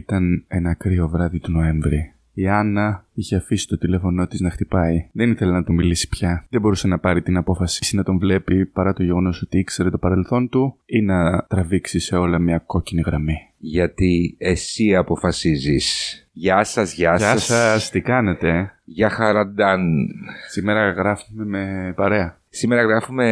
[0.00, 2.12] Ήταν ένα κρύο βράδυ του Νοέμβρη.
[2.34, 5.08] Η Άννα είχε αφήσει το τηλέφωνό της να χτυπάει.
[5.12, 6.44] Δεν ήθελε να του μιλήσει πια.
[6.50, 9.98] Δεν μπορούσε να πάρει την απόφαση να τον βλέπει παρά το γεγονός ότι ήξερε το
[9.98, 13.36] παρελθόν του ή να τραβήξει σε όλα μια κόκκινη γραμμή.
[13.58, 16.14] Γιατί εσύ αποφασίζεις.
[16.32, 17.44] Γεια σας, γεια, Γεια σας.
[17.44, 20.08] σας, τι κάνετε; Γεια χαραντάν.
[20.50, 22.38] Σήμερα γράφουμε με παρέα.
[22.48, 23.26] Σήμερα γράφουμε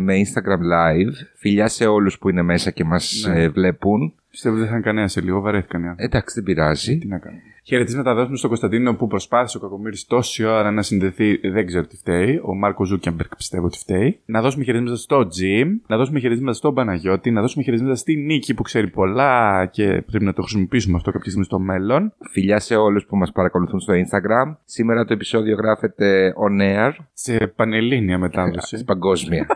[0.00, 1.12] με Instagram Live.
[1.38, 3.42] Φιλιά σε όλους που είναι μέσα και μας Ναι.
[3.42, 4.14] ε, βλέπουν.
[4.34, 6.04] Πιστεύω δεν θα είναι κανένα σε λίγο, βαρέθηκαν οι άνθρωποι.
[6.04, 6.98] Εντάξει, δεν πειράζει.
[6.98, 7.42] Τι να κάνουμε.
[7.62, 11.48] Χαιρετίσματα να τα δώσουμε στον Κωνσταντίνο που προσπάθησε ο Κακομοίρης τόση ώρα να συνδεθεί.
[11.48, 12.40] Δεν ξέρω τι φταίει.
[12.44, 14.20] Ο Μαρκ Ζούκερμπεργκ πιστεύω ότι φταίει.
[14.24, 15.66] Να δώσουμε χαιρετίσματα στο Jim.
[15.86, 17.30] Να δώσουμε χαιρετίσματα στον Παναγιώτη.
[17.30, 21.28] Να δώσουμε χαιρετίσματα στη Νίκη που ξέρει πολλά και πρέπει να το χρησιμοποιήσουμε αυτό κάποια
[21.28, 22.12] στιγμή στο μέλλον.
[22.30, 24.56] Φιλιά σε όλους που μας παρακολουθούν στο Instagram.
[24.64, 26.92] Σήμερα το επεισόδιο γράφεται on air.
[27.12, 28.84] Σε πανελλήνια Στην μετάδοση.
[28.84, 29.46] παγκόσμια.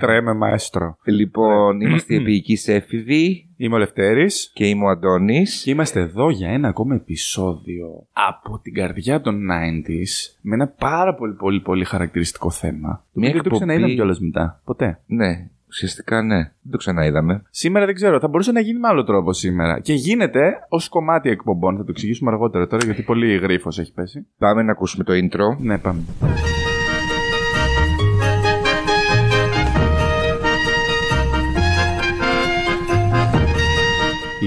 [0.00, 0.96] Τρέμε μαέστρο.
[1.04, 4.50] λοιπόν, είμαστε οι επίοικοι έφηβοι Είμαι ο Λευτέρης.
[4.54, 5.62] και είμαι ο Αντώνης.
[5.64, 11.14] Και είμαστε εδώ για ένα ακόμα επεισόδιο από την καρδιά των 90s με ένα πάρα
[11.14, 12.88] πολύ πολύ πολύ χαρακτηριστικό θέμα.
[13.12, 14.60] Το Μια οποίο δεν το εκπομπή- ξαναείδαμε κιόλας μετά.
[14.64, 15.00] Ποτέ.
[15.06, 16.36] Ναι, ουσιαστικά ναι.
[16.36, 17.42] Δεν το ξαναείδαμε.
[17.50, 19.80] Σήμερα δεν ξέρω, θα μπορούσε να γίνει με άλλο τρόπο σήμερα.
[19.80, 21.76] Και γίνεται ως κομμάτι εκπομπών.
[21.76, 24.26] Θα το εξηγήσουμε αργότερα τώρα γιατί πολύ γρήφος έχει πέσει.
[24.38, 25.56] Πάμε να ακούσουμε το intro.
[25.58, 26.00] Ναι, πάμε.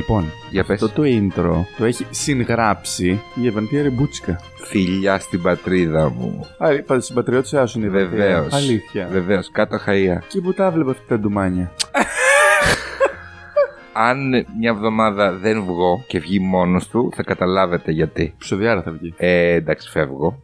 [0.02, 0.82] Λοιπόν, Για πες.
[0.84, 4.40] αυτό το intro το έχει συγγράψει η Ευαντία Ρεμπούτσικα.
[4.56, 6.48] Φιλιά στην πατρίδα μου.
[6.58, 8.18] Άρα, πα- συμπατριώτησά σου είναι η Ευαντία.
[8.26, 8.54] Βεβαίως.
[8.54, 9.08] Αλήθεια.
[9.12, 10.20] Βεβαίως, κάτω χαΐα.
[10.28, 11.72] Και που τα βλέπω αυτά τα ντουμάνια.
[13.94, 18.34] Αν μια εβδομάδα δεν βγω και βγει μόνος του, θα καταλάβετε γιατί.
[18.38, 19.14] Ψωδιάρα θα βγει.
[19.18, 20.42] Ε, εντάξει, φεύγω.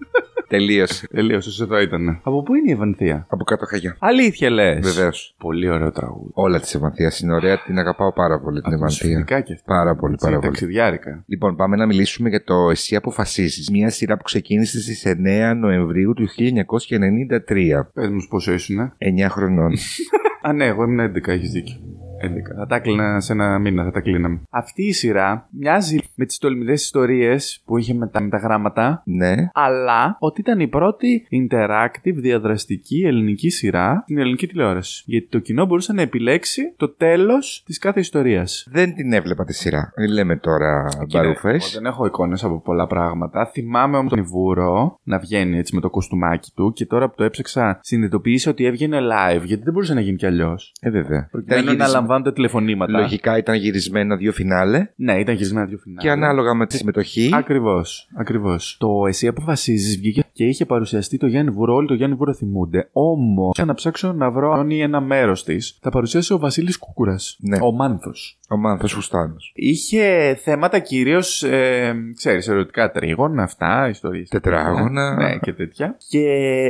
[0.47, 1.07] Τελείωσε.
[1.07, 2.19] Τελείωσε, εδώ ήταν.
[2.23, 3.95] Από πού είναι η Ευανθία; Από κάτω χαγιά.
[3.99, 4.79] Αλήθεια λες.
[4.79, 5.35] Βεβαίως.
[5.37, 6.29] Πολύ ωραίο τραγούδι.
[6.33, 7.63] Όλα της Ευανθίας είναι ωραία.
[7.65, 9.07] Την αγαπάω πάρα πολύ την Ευανθία.
[9.07, 9.65] Ατμοσφαιρικά και αυτά.
[9.65, 10.51] Πάρα πολύ, Έτσι, πάρα πολύ.
[10.51, 11.23] Ταξιδιάρικα.
[11.27, 13.69] Λοιπόν, πάμε να μιλήσουμε για το Εσύ Αποφασίζεις.
[13.69, 17.89] Μια σειρά που ξεκίνησε στις 9 Νοεμβρίου του 1993.
[17.93, 18.93] Πες μου πόσο ήσουν.
[18.97, 19.71] 9 χρονών.
[20.47, 21.75] Α, ναι, εγώ ήμουν 11, έχεις δίκιο.
[22.21, 22.55] 11.
[22.57, 24.41] Θα τα κλείνα σε ένα μήνα, θα τα κλείναμε.
[24.49, 29.01] Αυτή η σειρά μοιάζει με τις τολμηρές ιστορίες που είχε με τα, με τα γράμματα,
[29.05, 29.35] ναι.
[29.53, 35.03] αλλά ότι ήταν η πρώτη interactive διαδραστική ελληνική σειρά στην ελληνική τηλεόραση.
[35.05, 38.67] Γιατί το κοινό μπορούσε να επιλέξει το τέλος της κάθε ιστορίας.
[38.71, 39.93] Δεν την έβλεπα τη σειρά.
[39.97, 41.49] Μην λέμε τώρα μπαρούφε.
[41.49, 43.45] Εγώ δεν έχω εικόνες από πολλά πράγματα.
[43.45, 47.23] Θυμάμαι όμως τον Ιβούρο να βγαίνει έτσι με το κοστούμάκι του και τώρα που το
[47.23, 50.73] έψαξα συνειδητοποίησα ότι έβγαινε live γιατί δεν μπορούσε να γίνει κι αλλιώς.
[50.81, 51.27] Ε, βέβαια.
[51.31, 52.99] Προκειμένου να γυρισ- λαμβάνουν τα τηλεφωνήματα.
[52.99, 56.01] Λογικά ήταν γυρισμένα δύο φινάλε Ναι, ήταν γυρισμένα δύο φινάλε.
[56.01, 57.29] και ανάλογα με τη συμμετοχή.
[57.33, 58.09] Ακριβώς.
[58.17, 58.77] Ακριβώς.
[58.79, 61.73] Το Εσύ αποφασίζεις βγήκε και είχε παρουσιαστεί το Γιάννη Βούρο.
[61.75, 62.89] Όλοι το Γιάννη Βούρο θυμούνται.
[62.91, 66.77] Όμως, για να ψάξω να βρω αν είναι ένα μέρος της, θα παρουσίασε ο Βασίλης
[66.77, 67.37] Κούκουρας.
[67.39, 67.57] Ναι.
[67.61, 68.39] Ο Μάνθος.
[68.49, 69.51] Ο Μάνθος Φουστάνος.
[69.55, 74.29] Είχε θέματα κυρίως, ε, ξέρεις, ερωτικά τρίγωνα, αυτά, ιστορίες.
[74.29, 75.15] Τετράγωνα.
[75.15, 75.97] Ναι, και τέτοια.
[76.09, 76.23] Και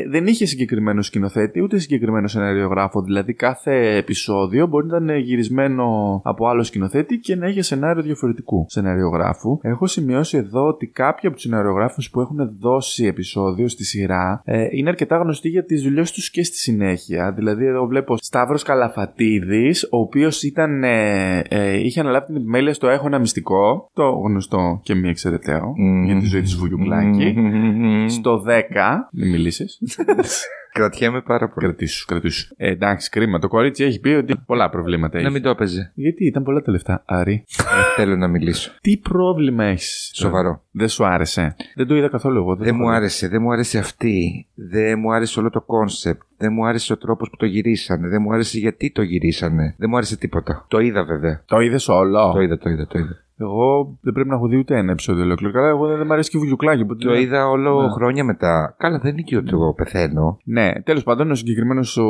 [0.10, 3.02] δεν είχε συγκεκριμένο σκηνοθέτη, ούτε συγκεκριμένο σεναριογράφο.
[3.02, 5.86] Δηλαδή, κάθε επεισόδιο μπορεί να ήταν γυρισμένο
[6.24, 9.60] από άλλο σκηνοθέτη και να είχε σενάριο διαφορετικού σεναριογράφου.
[9.62, 14.68] Έχω σημειώσει εδώ ότι κάποιοι από τους σεναριογράφους που έχουν δώσει επεισόδιο στη σειρά ε,
[14.72, 17.34] είναι αρκετά γνωστοί για τις δουλειές τους και στη συνέχεια.
[17.34, 20.84] Δηλαδή, εδώ βλέπω Σταύρος Καλαφατίδης, ο οποίος ήταν.
[20.84, 25.74] Ε, ε, είχε αναλάβει την επιμέλεια στο Έχω ένα μυστικό, το γνωστό και μη εξαιρεταίο,
[25.78, 26.06] Μμμ.
[26.06, 27.34] για τη ζωή της Βουγιουκλάκη.
[27.38, 28.08] Μμμ.
[28.08, 29.10] Στο 10.
[29.12, 29.80] Μην μιλήσεις.
[30.78, 31.68] Κρατιέμαι πάρα πολύ.
[31.68, 32.54] κρατήσου, κρατήσου.
[32.58, 33.40] Ε, εντάξει, κρίμα.
[33.40, 35.32] Το κορίτσι έχει πει ότι πολλά προβλήματα Να έχει.
[35.34, 35.92] μην το έπαιζε.
[35.96, 37.04] Γιατί ήταν πολλά τα λεφτά.
[37.06, 38.72] Άρη, Ε, Θέλω να μιλήσω.
[38.82, 40.12] τι πρόβλημα έχεις.
[40.14, 40.62] Σοβαρό.
[40.72, 42.56] Δεν σου άρεσε; Δεν το είδα καθόλου εγώ.
[42.56, 42.96] Δεν το μου έχω δει.
[42.98, 44.48] άρεσε, δεν μου άρεσε αυτή.
[44.54, 46.22] Δεν μου άρεσε όλο το κόνσεπτ.
[46.38, 48.08] Δεν μου άρεσε ο τρόπος που το γυρίσανε.
[48.08, 49.76] Δεν μου άρεσε γιατί το γυρίσανε.
[49.78, 50.66] Δεν μου άρεσε τίποτα.
[50.68, 51.42] Το είδα βέβαια.
[51.46, 53.26] Το είδες όλο; Το είδα, το είδα, το είδα.
[53.40, 55.54] Εγώ δεν πρέπει να έχω δει ούτε ένα επεισόδιο ολόκληρο.
[55.54, 56.82] Καλά, εγώ δεν, δεν μ' αρέσει και η Βουγιουκλάκη.
[56.82, 57.90] οπότε Το δεν- είδα όλο Ναι.
[57.90, 58.76] χρόνια μετά.
[58.78, 60.40] Καλά, δεν είναι και ότι εγώ πεθαίνω.
[60.44, 62.06] Ναι, τέλος πάντων, ο συγκεκριμένος ο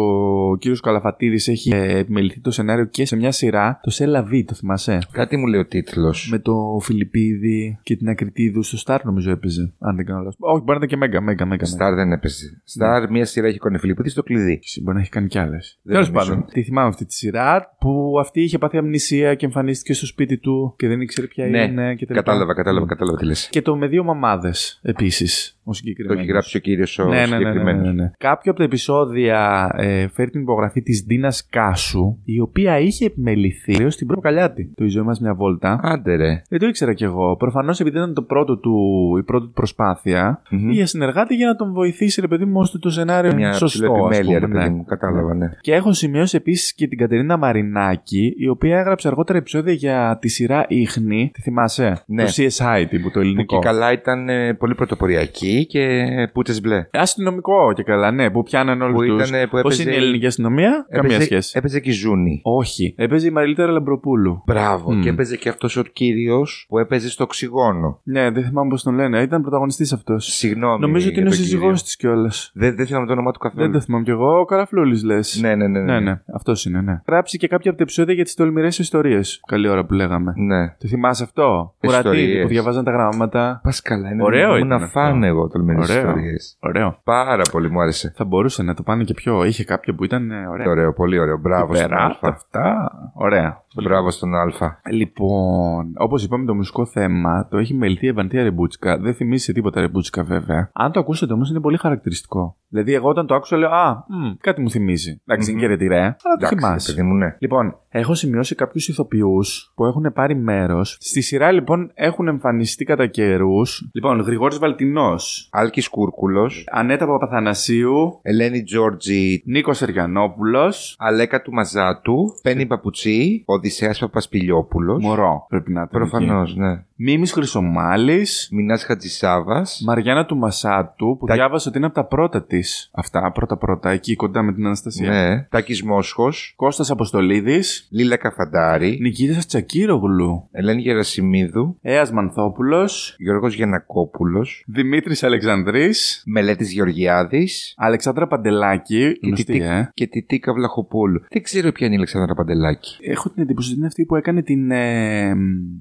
[0.59, 3.79] κύριος Καλαφατίδης έχει ε, επιμεληθεί το σενάριο και σε μια σειρά.
[3.83, 6.29] Το Σέλα το θυμάσαι; Κάτι μου λέει ο τίτλος.
[6.31, 9.73] Με το Φιλιππίδη και την Ακριτίδου στο Σταρ, νομίζω έπαιζε.
[9.79, 10.35] Αν δεν κάνω λάθος.
[10.39, 11.65] Όχι, μπορεί να ήταν και Μέγκα, Μέγκα, Μέγκα.
[11.65, 12.61] Σταρ δεν έπαιζε.
[12.63, 14.59] Σταρ, μία σειρά έχει κονεφιλίππουδη στο κλειδί.
[14.61, 14.81] Μέγκα.
[14.81, 15.79] Μπορεί να έχει κάνει κι άλλες.
[15.83, 16.29] Δεν Τέλος νομίζω.
[16.31, 20.37] πάντων, τη θυμάμαι αυτή τη σειρά που αυτή είχε πάθει αμνησία και εμφανίστηκε στο σπίτι
[20.37, 21.95] του και δεν ήξερε ποια Ναι, είναι.
[21.95, 22.89] Και τελικά- Κατάλαβα, κατάλαβα, Mm.
[22.89, 23.49] κατάλαβα τι λες.
[23.51, 25.51] Και το με δύο μαμάδες επίσης.
[25.63, 26.19] Ο Το συγκεκριμένο.
[26.19, 27.81] έχει γράψει ο κύριος ο ναι, ναι, ναι, ναι, συγκεκριμένο.
[27.81, 28.11] ναι, ναι.
[28.17, 33.83] Κάποιο από τα επεισόδια ε, φέρει την υπογραφή της Ντίνας Κάσου, η οποία είχε επιμεληθεί
[33.83, 34.71] ω την πρώτη Καλιάτη.
[34.75, 35.79] Το η ζωή μας μια βόλτα.
[35.83, 36.41] Άντε ρε.
[36.49, 37.35] Δεν το ήξερα κι εγώ.
[37.35, 38.75] Προφανώς επειδή ήταν το πρώτο του,
[39.19, 40.69] η πρώτη του προσπάθεια, Μμμ.
[40.69, 43.65] είχε συνεργάτη για να τον βοηθήσει, ρε παιδί μου, ώστε το σενάριο Μια σωστό.
[43.65, 44.75] ας ψηλοεπιμέλεια, ρε πούμε, παιδί ναι.
[44.75, 44.83] μου.
[44.85, 45.49] Κατάλαβα, ναι.
[45.61, 50.27] Και έχω σημειώσει επίσης και την Κατερίνα Μαρινάκη, η οποία έγραψε αργότερα επεισόδια για τη
[50.27, 52.23] σειρά Ίχνη τέχνη, τη θυμάσαι; Ναι.
[52.23, 53.59] Το CSI τύπου, το Που ελληνικό.
[53.59, 56.87] και καλά ήταν ε, πολύ πρωτοποριακή και πούτες μπλε.
[56.91, 59.29] Αστυνομικό και καλά, ναι, που πιάνανε όλους Που τους.
[59.29, 61.53] ήτανε- που Πώς έπαιζε- είναι η ελληνική αστυνομία, καμία Έπαιζε- σχέση.
[61.57, 62.39] Έπαιζε και η Ζούνη.
[62.43, 62.93] Όχι.
[62.97, 64.43] Έπαιζε η Μαριλίτερα Λαμπροπούλου.
[64.45, 64.91] Μπράβο.
[64.93, 65.01] Μμ.
[65.01, 67.99] Και έπαιζε και αυτός ο κύριος που έπαιζε στο οξυγόνο.
[68.03, 69.21] Ναι, δεν θυμάμαι πώς τον λένε.
[69.21, 70.25] Ήταν πρωταγωνιστής αυτός.
[70.25, 70.79] Συγγνώμη.
[70.79, 71.83] Νομίζω ότι είναι ο για τον σύζυγός κύριο.
[71.83, 72.51] της κιόλας.
[72.53, 73.61] Δεν, δεν θυμάμαι το όνομά του καθόλου.
[73.63, 74.39] Δεν το θυμάμαι κι εγώ.
[74.39, 75.39] Ο Καραφλούλης λες.
[75.41, 75.79] Ναι, ναι, ναι.
[75.79, 76.21] ναι, ναι.
[76.35, 77.01] Αυτός είναι, ναι.
[77.07, 79.39] Γράψει και κάποια από τα επεισόδια για τις τολμηρές ιστορίες.
[79.47, 80.33] Καλή ώρα που λέγαμε.
[80.35, 80.67] ναι.
[80.67, 82.41] Το θυμάσαι αυτό; Κουρατίδη Ιστορίες.
[82.41, 83.59] που διαβάζαν τα γράμματα.
[83.63, 84.99] Πας καλά, είναι Ωραίο Ήμουν ήταν να αυτό.
[84.99, 86.01] φάνε εγώ τολμηρές Ωραίο.
[86.07, 86.57] ιστορίες.
[86.59, 86.99] Ωραίο.
[87.03, 88.13] Πάρα πολύ μου άρεσε.
[88.15, 89.43] Θα μπορούσε να το πάνε και πιο.
[89.43, 90.69] Είχε κάποιο που ήταν ε, ωραία.
[90.69, 91.37] Ωραίο, πολύ ωραίο.
[91.37, 92.17] Μπράβο στον Πέρα, Α.
[92.21, 92.91] αυτά.
[93.13, 93.61] Ωραία.
[93.83, 94.79] Μπράβο στον Α.
[94.91, 98.97] Λοιπόν, όπως είπαμε, το μουσικό θέμα το έχει μελθεί η Ευαντία Ρεμπούτσικα.
[98.97, 100.69] Δεν θυμίζει τίποτα Ρεμπούτσικα, βέβαια.
[100.73, 102.55] Αν το ακούσετε όμως, είναι πολύ χαρακτηριστικό.
[102.69, 105.21] Δηλαδή, εγώ όταν το άκουσα, λέω Α, μ, κάτι μου θυμίζει.
[105.25, 106.93] Εντάξει, είναι και ρετυρέ, αλλά το Εντάξει, θυμάσαι.
[106.93, 107.35] παιδί μου, ναι.
[107.39, 110.97] Λοιπόν, έχω σημειώσει κάποιους ηθοποιούς που έχουν πάρει μέρος.
[110.99, 113.89] Στη σειρά, λοιπόν, έχουν εμφανιστεί κατά καιρούς.
[113.93, 120.73] Λοιπόν, Γρηγόρης Βαλτινός, Άλκης Κούρκουλος, Ανέτα Παπαθανασίου, Ελένη Τζόρτζη, Νίκος Εριανόπουλο.
[120.97, 124.99] Αλέκα του Μαζάτου, Πέννη Παπουτσί, Οδυσσέας Παπασπιλιόπουλο.
[125.01, 125.89] Μωρό, πρέπει να ήταν.
[125.91, 126.59] Προφανώς, εκεί.
[126.59, 126.85] ναι.
[126.99, 128.49] Μίμης Χρυσομάλης.
[128.51, 129.81] Μινάς Χατζησάβας.
[129.85, 132.89] Μαριάννα του Μασάτου, που Τα- διάβασα ότι είναι από τα πρώτα της.
[132.93, 135.09] Αυτά, πρώτα-πρώτα, εκεί κοντά με την Αναστασία.
[135.09, 135.41] Ναι.
[135.43, 136.53] Τάκης Μόσχος.
[136.55, 137.87] Κώστας Αποστολίδης.
[137.91, 138.97] Λίλα Καφαντάρη.
[139.01, 140.47] Νικήτας Τσακύρογλου.
[140.51, 141.77] Ελένη Γερασιμίδου.
[141.81, 143.15] Έας Μανθόπουλος.
[143.17, 144.63] Γιώργος Γιανακόπουλος.
[144.67, 146.23] Δημήτρης Αλεξανδρής.
[146.25, 147.73] Μελέτης Γεωργιάδης.
[147.77, 149.11] Αλεξάνδρα Παντελάκη.
[149.13, 149.91] Και Γνωστή, τη, ε.
[149.93, 151.19] και τη Τίκα Βλαχοπούλου.
[151.29, 152.97] Δεν ξέρω ποια είναι η Αλεξάνδρα Παντελάκη.
[153.01, 154.71] Έχω την εντύπωση ότι είναι αυτή που έκανε την.
[154.71, 155.33] Ε,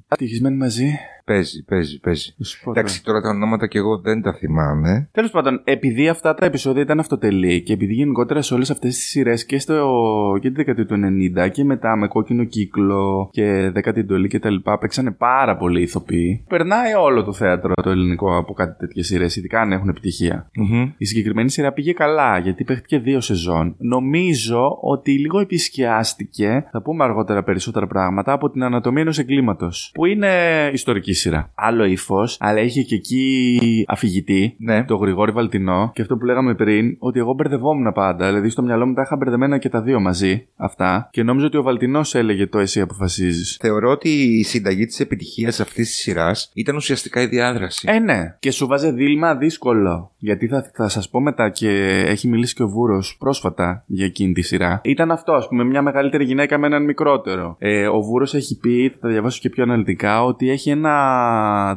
[0.09, 0.99] Ατυχισμένη μαζί.
[1.07, 1.16] there.
[1.27, 2.35] Παίζει, παίζει, παίζει.
[2.39, 2.81] Θα σου πω τώρα.
[2.81, 5.09] Εντάξει, τώρα τα ονόματα και εγώ δεν τα θυμάμαι.
[5.13, 9.05] Τέλος πάντων, επειδή αυτά τα επεισόδια ήταν αυτοτελή και επειδή γενικότερα σε όλες αυτές τις
[9.09, 10.95] σειρές και, στο, και τη δεκαετία του
[11.45, 15.83] 90 και μετά με κόκκινο κύκλο και δέκατη εντολή και τα λοιπά παίξανε πάρα πολλοί
[15.83, 16.45] ηθοποιοί.
[16.49, 20.51] Περνάει όλο το θέατρο το ελληνικό από κάτι τέτοιες σειρές, ειδικά αν έχουν επιτυχία.
[20.97, 23.75] Η συγκεκριμένη σειρά πήγε καλά γιατί παίχτηκε δύο σεζόν.
[23.79, 29.91] Νομίζω ότι λίγο επισκιάστηκε, θα πούμε αργότερα περισσότερα πράγματα, από την ανατομία ενός εγκλήματος.
[29.95, 30.31] Που είναι
[30.73, 31.51] ιστορική σειρά.
[31.55, 34.85] Άλλο ύφος, αλλά είχε και εκεί αφηγητή, Ναι.
[34.85, 35.91] το Γρηγόρη Βαλτινό.
[35.95, 38.27] Και αυτό που λέγαμε πριν, ότι εγώ μπερδευόμουν πάντα.
[38.27, 41.09] Δηλαδή στο μυαλό μου τα είχα μπερδεμένα και τα δύο μαζί αυτά.
[41.13, 43.57] Και νόμιζα ότι ο Βαλτινός έλεγε το εσύ αποφασίζεις.
[43.61, 47.87] Θεωρώ ότι η συνταγή της επιτυχίας αυτής της σειράς ήταν ουσιαστικά η διάδραση.
[47.91, 48.37] Ε, ναι.
[48.39, 50.13] Και σου βάζε δίλημα δύσκολο.
[50.19, 51.71] Γιατί θα, θα σας πω μετά και
[52.07, 54.81] έχει μιλήσει και ο Βούρος πρόσφατα για εκείνη τη σειρά.
[54.85, 57.57] Ήταν αυτό, ας πούμε, μια μεγαλύτερη γυναίκα με έναν μικρότερο.
[57.59, 61.06] Ε, ο Βούρος έχει πει, θα τα διαβάσω και πιο αναλυτικά, ότι έχει ένα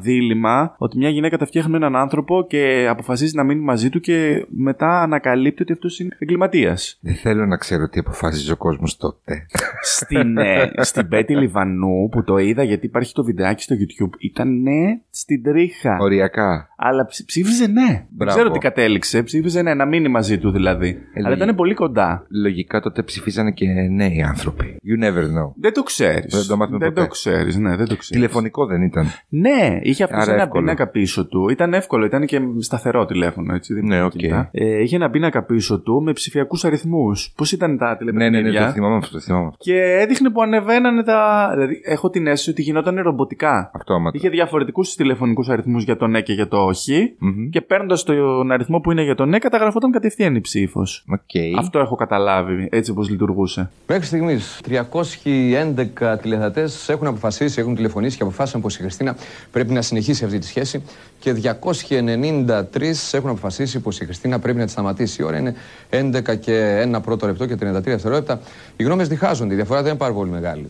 [0.01, 3.99] δίλημμα ότι μια γυναίκα τα φτιάχνει με έναν άνθρωπο και αποφασίζει να μείνει μαζί του
[3.99, 6.97] και μετά ανακαλύπτει ότι αυτός είναι εγκληματίας.
[7.01, 9.45] Δεν θέλω να ξέρω τι αποφάσιζε ο κόσμος τότε.
[9.81, 14.61] στην, ε, στην Μπέτυ Λιβανού που το είδα γιατί υπάρχει το βιντεάκι στο YouTube ήταν
[14.61, 15.97] ναι στην τρίχα.
[15.99, 16.68] Οριακά.
[16.81, 17.85] Αλλά ψ- ψήφιζε ναι.
[17.87, 18.31] Δεν Μπράβο.
[18.35, 19.23] ξέρω τι κατέληξε.
[19.23, 20.97] Ψήφιζε ναι, να μείνει μαζί του δηλαδή.
[21.17, 21.43] Αλλά λέγε.
[21.43, 22.25] ήταν πολύ κοντά.
[22.43, 24.75] Λογικά τότε ψηφίζανε και νέοι άνθρωποι.
[24.87, 25.51] You never know.
[25.61, 26.35] Δεν το ξέρεις.
[26.35, 27.01] Δεν το μάθουμε Δεν ποτέ.
[27.01, 28.07] το ξέρεις, ναι, δεν το ξέρεις.
[28.07, 29.05] Τηλεφωνικό δεν ήταν.
[29.29, 30.61] Ναι, είχε αυτό Άρα ένα εύκολο.
[30.63, 31.49] πίνακα πίσω του.
[31.49, 33.73] Ήταν εύκολο, ήταν και σταθερό τηλέφωνο, έτσι.
[33.73, 34.11] Δεν Ναι, ήταν οκ.
[34.11, 34.49] κινητά.
[34.51, 37.33] Ε, είχε ένα πίνακα πίσω του με ψηφιακούς αριθμούς.
[37.35, 38.41] Πώς ήταν τα Ναι, τηλεπαιχνίδια.
[38.51, 39.11] ναι, ναι, το θυμάμαι αυτό.
[39.11, 39.57] Το θυμάμαι αυτό.
[39.59, 41.49] Και έδειχνε που ανεβαίνανε τα.
[41.53, 43.71] Δηλαδή, έχω την αίσθηση ότι γινόταν ρομποτικά.
[43.73, 44.17] Αυτόματα.
[44.17, 47.15] Είχε διαφορετικούς τηλεφωνικούς αριθμούς για το ναι και για το όχι.
[47.19, 47.49] Μμμ.
[47.49, 51.05] Και παίρνοντας τον αριθμό που είναι για το ναι, καταγραφόταν κατευθείαν η ψήφος.
[51.07, 51.57] Οκ.
[51.57, 53.69] Αυτό έχω καταλάβει έτσι όπως λειτουργούσε.
[53.87, 59.15] Μέχρι στιγμής 311 τηλεθεατές έχουν αποφασίσει, έχουν τηλεφωνήσει και αποφάσισαν πως η Χριστίνα
[59.51, 60.83] πρέπει να συνεχίσει αυτή τη σχέση
[61.19, 65.21] και 293 έχουν αποφασίσει πως η Χριστίνα πρέπει να τη σταματήσει.
[65.21, 65.55] Η ώρα είναι
[65.89, 68.39] 11 και 1 πρώτο λεπτό και 33 δευτερόλεπτα.
[68.77, 70.69] Οι γνώμες διχάζονται, η διαφορά δεν είναι πάρα πολύ μεγάλη.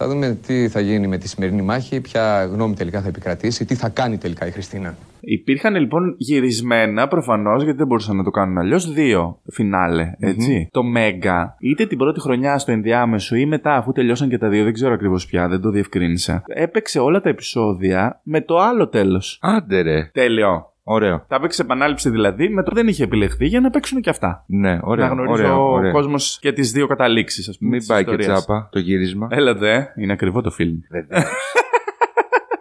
[0.00, 3.74] Θα δούμε τι θα γίνει με τη σημερινή μάχη, ποια γνώμη τελικά θα επικρατήσει, τι
[3.74, 4.96] θα κάνει τελικά η Χριστίνα.
[5.20, 10.12] Υπήρχαν λοιπόν γυρισμένα προφανώς, γιατί δεν μπορούσαν να το κάνουν αλλιώς, δύο φινάλε.
[10.18, 10.68] Έτσι.
[10.70, 14.64] Το Μέγκα, είτε την πρώτη χρονιά στο ενδιάμεσο ή μετά, αφού τελειώσαν και τα δύο,
[14.64, 16.42] δεν ξέρω ακριβώς πια, δεν το διευκρίνησα.
[16.46, 19.38] Έπαιξε όλα τα επεισόδια με το άλλο τέλος.
[19.42, 20.10] Άντε ρε.
[20.12, 20.72] Τέλειο.
[20.90, 21.24] Ωραίο.
[21.28, 24.44] Τα έπαιξε επανάληψη δηλαδή, με το δεν είχε επιλεχθεί για να παίξουν και αυτά.
[24.46, 25.06] Ναι, ωραίο.
[25.06, 25.92] να γνωρίζει ωραίο, ο ωραίο.
[25.92, 27.70] κόσμος και τις δύο καταλήξεις, ας πούμε.
[27.70, 28.44] Μην της πάει και ιστορίας.
[28.44, 29.28] τσάπα το γύρισμα.
[29.30, 30.78] Έλατε, είναι ακριβό το φιλμ.
[30.90, 31.24] Βέβαια.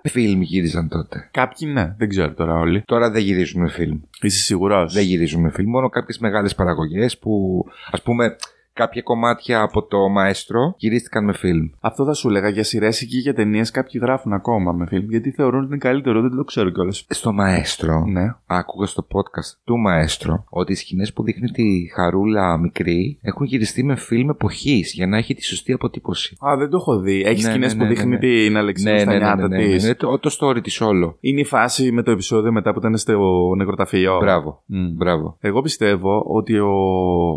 [0.04, 2.84] Φιλμ γύριζαν τότε; Κάποιοι ναι, δεν ξέρω τώρα όλοι.
[2.86, 4.00] Τώρα δεν γυρίζουμε φιλμ.
[4.22, 5.70] Είσαι σίγουρος; Δεν γυρίζουμε φιλμ.
[5.70, 8.36] Μόνο κάποιες μεγάλες παραγωγές που ας πούμε
[8.78, 11.70] Κάποια κομμάτια από το Μαέστρο γυρίστηκαν με φιλμ.
[11.80, 13.72] Αυτό θα σου έλεγα για σειρές ή και για ταινίες.
[13.72, 16.22] Κάποιοι γράφουν ακόμα με φιλμ γιατί θεωρούν ότι είναι καλύτερο.
[16.22, 17.06] Δεν το ξέρω κιόλας.
[17.10, 18.36] Στο Μαέστρο, Ναι.
[18.46, 21.64] άκουγα στο podcast του Μαέστρο ότι οι σκηνές που δείχνει τη
[21.96, 26.38] χαρούλα μικρή έχουν γυριστεί με φιλμ εποχής για να έχει τη σωστή αποτύπωση.
[26.46, 27.22] Α, δεν το έχω δει.
[27.26, 28.20] Έχει Ναι, σκηνές ναι, που ναι, δείχνει ναι, ναι.
[28.46, 29.84] την Αλεξίου στα νιάτα ναι, της.
[29.84, 29.94] ναι.
[29.96, 31.18] Το, το story της όλο.
[31.20, 33.20] Είναι η φάση με το επεισόδιο μετά που ήταν στο
[33.58, 34.18] νεκροταφείο.
[34.20, 34.62] Μπράβο.
[34.66, 34.88] Μμ.
[34.96, 35.38] Μπράβο.
[35.40, 36.72] Εγώ πιστεύω ότι ο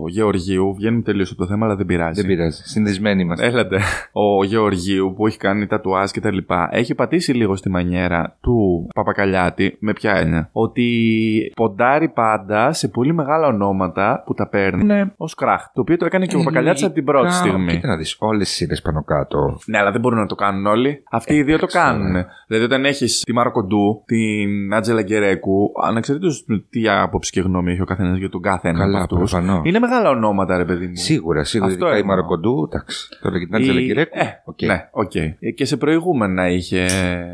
[0.09, 2.21] Γεωργίου βγαίνει τελείως από το θέμα, αλλά δεν πειράζει.
[2.21, 2.63] Δεν πειράζει.
[2.65, 3.47] Συνδεσμένοι είμαστε.
[3.47, 3.81] Έλατε.
[4.13, 8.37] Ο Γεωργίου που έχει κάνει τα τουάζ και τα λοιπά έχει πατήσει λίγο στη μανιέρα
[8.41, 15.13] του Παπακαλιάτη με ποια έννοια; Ότι ποντάρει πάντα σε πολύ μεγάλα ονόματα που τα παίρνουν
[15.17, 15.63] ως κράχ.
[15.75, 17.73] Το οποίο το έκανε και ο Παπακαλιάτης από την πρώτη Κα- στιγμή.
[17.73, 19.59] Κοίτα να δεις όλες τις σειρές πάνω κάτω.
[19.67, 21.03] Ναι, αλλά δεν μπορούν να το κάνουν όλοι.
[21.11, 21.89] Αυτοί οι δύο το εντάξει τώρα.
[21.89, 22.25] κάνουν.
[22.47, 27.81] Δηλαδή, όταν έχεις τη Μάρω Κοντού, την Άντζελα Γκερέκου, ανεξαρτήτως τι άποψη και γνώμη έχει
[27.81, 29.31] ο καθένας για τον κάθε ένα Καλά, από αυτούς.
[29.31, 29.61] προφανώς.
[29.65, 30.97] Είναι μεγάλα ονόματα, ρε παιδί μου.
[31.21, 31.73] Σίγουρα, σίγουρα.
[31.73, 32.15] Αυτό Ειδικά η εννοώ.
[32.17, 33.09] Μάρω Κοντού, εντάξει.
[33.23, 34.19] Τώρα και την Άντζελα Η- Γκερέκου.
[34.19, 34.63] Ε, οκ.
[34.63, 35.15] Ναι, οκ.
[35.15, 36.87] Ε, Και σε προηγούμενα είχε.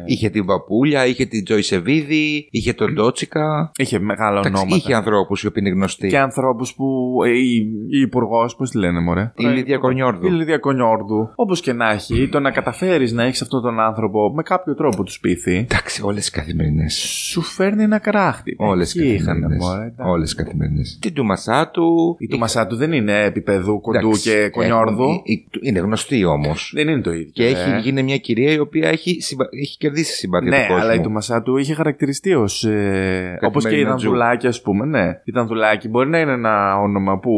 [0.06, 3.70] Είχε την Παπούλια, είχε την Τζόυς Ευείδη, είχε τον Τότσικα.
[3.78, 4.76] Είχε μεγάλα Εντάξει, ονόματα.
[4.76, 6.08] είχε ανθρώπους οι οποίοι είναι γνωστοί.
[6.08, 6.84] Και ανθρώπους που.
[7.26, 7.54] ε, η,
[7.90, 10.26] η υπουργός, πώς τη λένε, Μωρέ; Η Λίδια Κονιόρδου.
[10.26, 11.30] Η Λίδια Κονιόρδου.
[11.34, 15.02] Όπως και να έχει, το να καταφέρεις να έχεις αυτόν τον άνθρωπο με κάποιο τρόπο
[15.02, 16.94] του σπίτι, Εντάξει, όλες τι καθημερινές.
[17.30, 18.54] σου φέρνει ένα κράχτη.
[18.58, 19.64] Όλες Εκεί τι είχαν, καθημερινές.
[19.66, 20.12] μωρέ, εντάξει.
[20.12, 20.98] Όλες τι καθημερινές.
[21.00, 22.16] Την του Μασάτου.
[22.18, 25.02] Η του Μασάτου δεν είναι επίπεδου κοντού Εντάξει, και κονιόρδου.
[25.02, 26.72] έχουν- η- η- Είναι γνωστή όμως.
[26.74, 27.30] Δεν είναι το ίδιο.
[27.32, 27.50] Και ε.
[27.50, 30.82] έχει γίνει μια κυρία η οποία έχει, συμπα- έχει κερδίσει συμπάθεια Ναι, του κόσμου.
[30.82, 32.64] αλλά η του Μασάτου είχε χαρακτηριστεί ως.
[32.64, 34.86] Ε, Όπως και η Δανδουλάκη, ας πούμε.
[34.86, 35.06] Ναι.
[35.24, 37.30] Η Δανδουλάκη μπορεί να είναι ένα όνομα που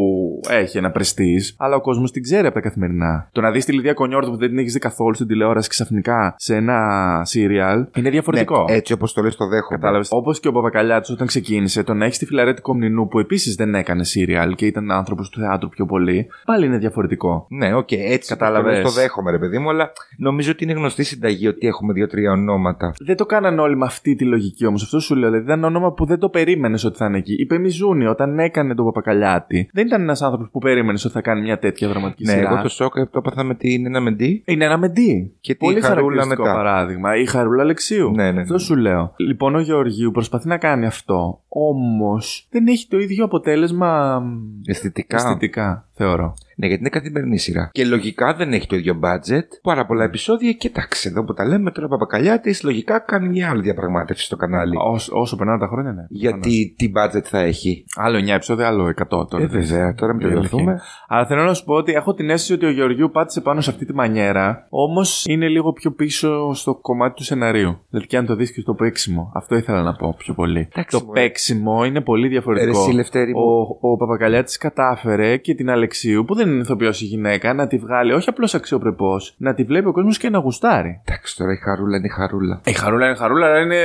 [0.50, 3.28] έχει ένα πρεστίζ, αλλά ο κόσμος την ξέρει από τα καθημερινά.
[3.32, 6.34] Το να δεις τη Λυδία Κονιόρδου που δεν την έχεις δει καθόλου στην τηλεόραση ξαφνικά
[6.38, 6.76] σε ένα
[7.24, 8.64] σίριαλ είναι διαφορετικό.
[8.68, 9.78] Ναι, έτσι όπως το λες, το δέχομαι.
[9.78, 10.08] Κατάλαβες.
[10.10, 13.74] Όπως και ο Παπακαλιάτη όταν ξεκίνησε, το να έχει τη Φιλαρέτη Κομνηνού που επίσης δεν
[13.74, 17.46] έκανε σίριαλ και ήταν άνθρωπος του θεάτρου πιο πολύ, πάλι είναι διαφορετικό.
[17.50, 18.82] Ναι, οκ, έτσι Κατάλαβες.
[18.82, 22.92] το δέχομαι, ρε παιδί μου, αλλά νομίζω ότι είναι γνωστή συνταγή ότι έχουμε δύο-τρία ονόματα.
[23.00, 24.82] Δεν το κάνανε όλοι με αυτή τη λογική όμως.
[24.82, 25.28] Αυτό σου λέω.
[25.30, 27.34] Δηλαδή ήταν όνομα που δεν το περίμενες ότι θα είναι εκεί.
[27.38, 31.20] Η Πέμη Ζούνη όταν έκανε τον Παπακαλιάτη δεν ήταν ένας άνθρωπος που περίμενες ότι θα
[31.20, 32.50] κάνει μια τέτοια δραματική Ναι, σειρά.
[32.50, 34.42] εγώ το σοκ το έπαθα με την ένα μεντή.
[34.46, 35.32] Είναι ένα μεντί.
[35.40, 36.54] Και τη Πολύ Χαρούλα χαρακτηριστικό μετά.
[36.54, 37.16] παράδειγμα.
[37.16, 38.10] Η Χαρούλα Αλεξίου.
[38.10, 38.40] Ναι, ναι, ναι.
[38.40, 39.12] Αυτό σου λέω.
[39.16, 41.40] Λοιπόν, ο Γεωργίου προσπαθεί να κάνει αυτό.
[41.48, 45.16] Όμως δεν έχει το ίδιο αποτέλεσμα μ, Αισθητικά.
[45.16, 46.34] αισθητικά, θεωρώ.
[46.60, 47.68] Ναι, γιατί είναι καθημερινή σειρά.
[47.72, 49.46] Και λογικά δεν έχει το ίδιο budget.
[49.62, 53.50] Πάρα πολλά επεισόδια και εντάξει, εδώ που τα λέμε τώρα παπακαλιά τη, λογικά κάνει μια
[53.50, 54.74] άλλη διαπραγμάτευση στο κανάλι.
[54.76, 56.02] Όσο, όσο περνάνε τα χρόνια, ναι.
[56.08, 59.42] Γιατί τι budget θα έχει; Άλλο 9 επεισόδια, άλλο 100 τώρα.
[59.44, 60.48] Ε, βέβαια, τώρα μην Η αλήθεια.
[60.48, 60.80] τρελαθούμε.
[61.08, 63.70] Αλλά θέλω να σου πω ότι έχω την αίσθηση ότι ο Γεωργίου πάτησε πάνω σε
[63.70, 67.78] αυτή τη μανιέρα, όμως είναι λίγο πιο πίσω στο κομμάτι του σεναρίου.
[67.90, 69.32] Δηλαδή και αν το δεις και στο παίξιμο.
[69.34, 70.68] Αυτό ήθελα να πω πιο πολύ.
[70.72, 71.20] Εντάξει, το μωρέ.
[71.20, 72.72] παίξιμο είναι πολύ διαφορετικό.
[72.78, 73.40] Ρε, εσύ, Λευτέρη μου.
[73.40, 77.78] ο ο Παπακαλιάτης κατάφερε και την Αλεξίου, που δεν είναι ηθοποιός η γυναίκα, να τη
[77.78, 81.00] βγάλει όχι απλώς αξιοπρεπώς, να τη βλέπει ο κόσμος και να γουστάρει.
[81.04, 82.60] Εντάξει, τώρα η χαρούλα είναι η χαρούλα.
[82.64, 83.76] Η χαρούλα είναι χαρούλα, αλλά είναι...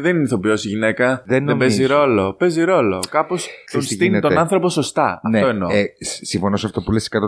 [0.00, 1.22] δεν είναι ηθοποιός η γυναίκα.
[1.26, 1.58] Δεν νομίζω.
[1.58, 2.32] παίζει ρόλο.
[2.38, 2.98] Παίζει ρόλο.
[3.10, 4.28] Κάπως τον τι στείνει γίνεται.
[4.28, 5.20] τον άνθρωπο σωστά.
[5.34, 5.68] Αυτό εννοώ.
[5.70, 7.18] ε, σ- συμφωνώ σε αυτό που λες 100%.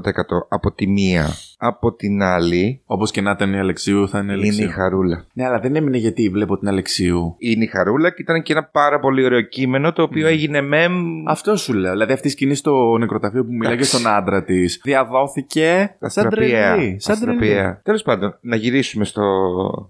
[0.48, 1.26] Από τη μία.
[1.62, 4.68] Από την άλλη Όπως και να ήταν η Αλεξίου, θα είναι η είναι Αλεξίου.
[4.68, 5.24] η Χαρούλα.
[5.32, 7.34] Ναι, αλλά δεν έμεινε γιατί βλέπω την Αλεξίου.
[7.38, 10.94] Είναι η Χαρούλα και ήταν και ένα πάρα πολύ ωραίο κείμενο το οποίο έγινε meme.
[11.28, 11.90] Αυτό σου λέω.
[11.92, 13.98] Δηλαδή αυτή η σκηνή στο νεκροταφείο που μιλάει και Εντάξει.
[13.98, 16.96] στον άντρα της διαδόθηκε σαν τρελή.
[16.98, 17.78] Σαν τρελή.
[17.82, 19.22] Τέλος πάντων, να γυρίσουμε στο.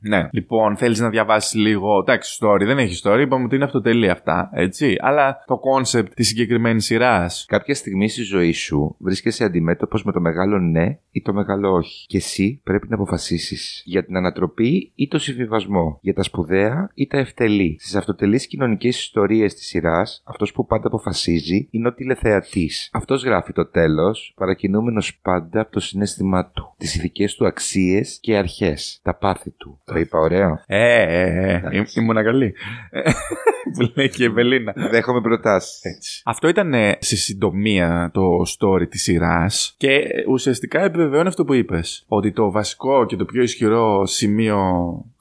[0.00, 0.28] Ναι.
[0.32, 1.98] Λοιπόν, θέλεις να διαβάσεις λίγο.
[1.98, 2.64] Εντάξει, story.
[2.64, 3.20] Δεν έχει story.
[3.20, 4.50] Είπαμε ότι είναι αυτοτελή αυτά.
[4.52, 4.96] Έτσι.
[4.98, 7.44] Αλλά το κόνσεπτ της συγκεκριμένης σειράς.
[7.48, 12.06] Κάποια στιγμή στη ζωή σου βρίσκεσαι αντιμέτωπος με το μεγάλο ναι ή το μεγάλο όχι.
[12.06, 15.98] Και εσύ πρέπει να αποφασίσεις για την ανατροπή ή το συμβιβασμό.
[16.02, 17.76] Για τα σπουδαία ή τα ευτελή.
[17.80, 22.90] Στις αυτοτελείς κοινωνικές ιστορίες της σειράς, αυτός που πάντα αποφασίζει είναι ο τηλεθεατής.
[22.92, 24.34] Αυτός γράφει το τέλος,
[24.68, 26.74] παρακινούμενο πάντα από το συνέστημά του.
[26.78, 29.00] Τις ηθικέ του αξίες και αρχές.
[29.02, 29.80] Τα πάθη του.
[29.84, 30.62] Το είπα ωραίο.
[30.66, 31.76] Ε, ε, ε.
[31.76, 32.54] Ήμ- Ήμουνα καλή.
[33.78, 34.72] που λέει και η Ευελίνα.
[34.90, 36.22] Δέχομαι προτάσεις.
[36.24, 38.22] Αυτό ήταν ε, σε συντομία το
[38.58, 42.04] story της σειράς και ε, ουσιαστικά επιβεβαιώνει αυτό που είπες.
[42.08, 44.58] Ότι το βασικό και το πιο ισχυρό σημείο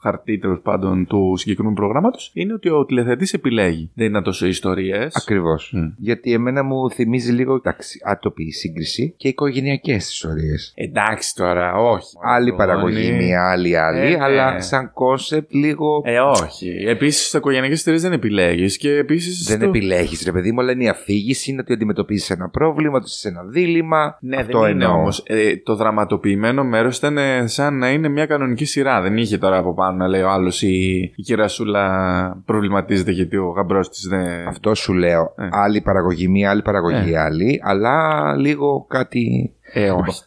[0.00, 3.90] χαρτί τέλος πάντων του συγκεκριμένου προγράμματος είναι ότι ο τηλεθεατής επιλέγει.
[3.94, 5.14] Δεν ήταν τόσο οι ιστορίες.
[5.16, 5.72] Ακριβώς.
[5.74, 5.86] Μμ.
[5.98, 10.72] Γιατί εμένα μου θυμίζει λίγο εντάξει, άτοπη η σύγκριση και οικογενειακές ιστορίες.
[10.76, 12.16] Εντάξει τώρα, όχι.
[12.24, 14.24] Άλλη παραγωγή, μία άλλη άλλη, Ε, ναι.
[14.24, 16.02] αλλά σαν κόνσεπτ λίγο.
[16.04, 16.68] Ε, όχι.
[16.86, 19.46] Επίσης, στις οικογενειακές ιστορίες δεν επιλέγεις και επίσης.
[19.46, 23.04] δεν επιλέγεις, ρε παιδί μου, αλλά είναι η αφήγηση, είναι ότι αντιμετωπίζεις ένα πρόβλημα, ότι
[23.06, 24.18] είσαι ένα δίλημα.
[24.20, 24.98] Ναι, Αυτό δεν είναι εννοώ.
[24.98, 25.22] όμως.
[25.64, 29.00] το δραματοποιημένο μέρος ήταν ε, σαν να είναι μια κανονική σειρά.
[29.00, 33.48] Δεν είχε τώρα από πάνω πάνω, λέει ο άλλος, η, η κυρασούλα προβληματίζεται γιατί ο
[33.48, 34.48] γαμπρός της δεν.
[34.48, 35.34] Αυτό σου λέω.
[35.36, 35.48] Ε.
[35.50, 37.18] Άλλη παραγωγή, μία άλλη παραγωγή, Ε.
[37.18, 39.52] άλλη, αλλά λίγο κάτι.
[39.72, 40.22] Ε, όχι.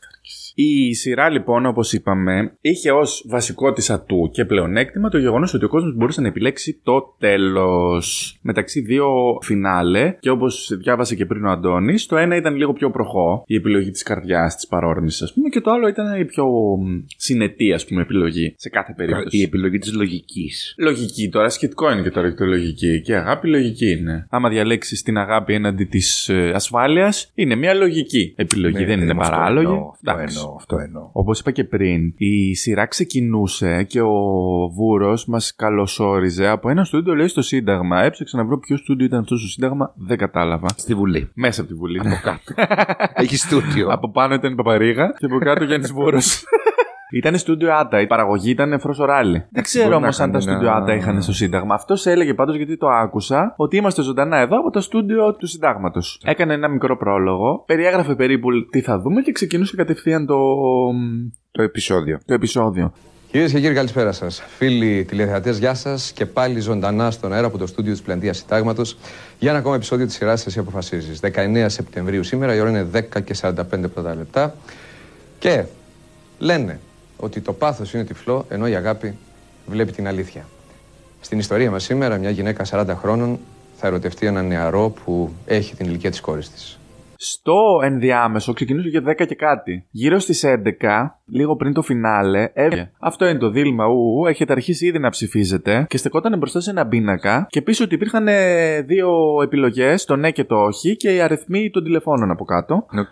[0.56, 5.66] Η σειρά λοιπόν, όπως είπαμε, είχε ως βασικό της ατού και πλεονέκτημα το γεγονός ότι
[5.66, 8.38] ο κόσμος μπορούσε να επιλέξει το τέλος.
[8.42, 9.08] Μεταξύ δύο
[9.42, 13.56] φινάλε, και όπως διάβασε και πριν ο Αντώνης, το ένα ήταν λίγο πιο προχώ, η
[13.56, 17.74] επιλογή της καρδιάς, της παρόρμησης, ας πούμε, και το άλλο ήταν η πιο μ, συνετή,
[17.74, 19.38] ας πούμε, επιλογή σε κάθε περίπτωση.
[19.38, 20.76] Η επιλογή της λογικής.
[20.78, 23.02] Λογική τώρα, σχετικό είναι και τώρα και το λογική.
[23.02, 24.28] Και αγάπη λογική είναι.
[24.30, 29.68] Άμα διαλέξεις την αγάπη έναντι της ασφάλειας, είναι μια λογική επιλογή, δεν είναι παράλογη.
[29.68, 30.43] Ναι, Αυτό Εντάξει.
[30.44, 31.10] Εννοώ, αυτό εννοώ.
[31.12, 34.14] Όπως είπα και πριν, η σειρά ξεκινούσε και ο
[34.76, 38.02] Βούρος μας καλωσόριζε από ένα στούντιο, λέει, στο Σύνταγμα.
[38.02, 40.68] Έψαξα να βρω ποιο στούντιο ήταν αυτό στο Σύνταγμα, δεν κατάλαβα.
[40.76, 41.30] Στη Βουλή.
[41.34, 42.00] Μέσα από τη Βουλή.
[42.04, 42.20] ναι.
[43.14, 43.88] Έχει στούτιο.
[43.90, 46.44] από πάνω ήταν η Παπαρίγα και από κάτω Γιάννης Βούρος.
[47.14, 48.02] Ήταν στούντιο Άτα.
[48.02, 49.46] Η παραγωγή ήταν φρό οράλι.
[49.50, 51.74] Δεν ξέρω μπορεί όμως να αν τα είχαν στούντιο ένα- Άτα είχαν στο Σύνταγμα.
[51.74, 56.22] Αυτός έλεγε πάντως γιατί το άκουσα ότι είμαστε ζωντανά εδώ από το στούντιο του Συντάγματος.
[56.26, 60.36] Έκανε ένα μικρό πρόλογο, περιέγραφε περίπου τι θα δούμε και ξεκινούσε κατευθείαν το,
[61.52, 62.20] Το επεισόδιο.
[62.26, 62.94] το επεισόδιο.
[63.32, 64.44] Κυρίες και κύριοι, καλησπέρα σας.
[64.58, 68.98] Φίλοι τηλεθεατές, γεια σας και πάλι ζωντανά στον αέρα από το στούντιο της Πλαντεία Συντάγματος
[69.40, 71.20] για ένα ακόμα επεισόδιο της σειράς Εσύ Αποφασίζεις.
[71.20, 74.56] 19 Σεπτεμβρίου σήμερα, η ώρα είναι 10 και 45 πρώτα λεπτά.
[75.40, 75.64] Και
[76.40, 76.80] λένε
[77.24, 79.18] ότι το πάθος είναι τυφλό, ενώ η αγάπη
[79.66, 80.46] βλέπει την αλήθεια.
[81.22, 83.40] Στην ιστορία μας σήμερα, μια γυναίκα 40 χρόνων
[83.76, 86.80] θα ερωτευτεί έναν νεαρό που έχει την ηλικία της κόρης της.
[87.16, 89.88] Στο ενδιάμεσο ξεκινούσε για 10 και κάτι.
[89.90, 92.92] Γύρω στις 11, λίγο πριν το φινάλε, έβγαινε.
[93.00, 93.86] Αυτό είναι το δίλημμα.
[93.86, 97.84] Ου, ου, έχετε αρχίσει ήδη να ψηφίζετε και στεκόταν μπροστά σε ένα πίνακα και πίσω
[97.84, 102.32] ότι υπήρχαν ε, δύο επιλογές, το ναι και το όχι, και οι αριθμοί των τηλεφώνων
[102.32, 102.86] από κάτω.
[102.92, 103.10] Οκ.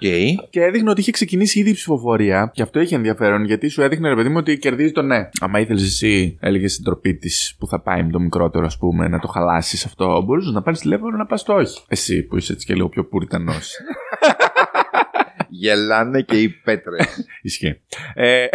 [0.50, 2.52] Και έδειχνε ότι είχε ξεκινήσει ήδη η ψηφοφορία.
[2.54, 5.30] Και αυτό είχε ενδιαφέρον γιατί σου έδειχνε, ρε παιδί μου, ότι κερδίζει το ναι.
[5.42, 9.08] Άμα ήθελες εσύ, έλεγες στην ντροπή της που θα πάει με το μικρότερο, ας πούμε,
[9.08, 11.82] να το χαλάσεις αυτό, μπορούσες να πάρεις τηλέφωνο να πας το όχι.
[11.88, 13.76] Εσύ που είσαι έτσι και λίγο πιο πουριτανός.
[15.52, 17.26] Γελάνε και οι πέτρες.
[17.42, 17.82] Ισχύει.
[18.14, 18.46] Ε,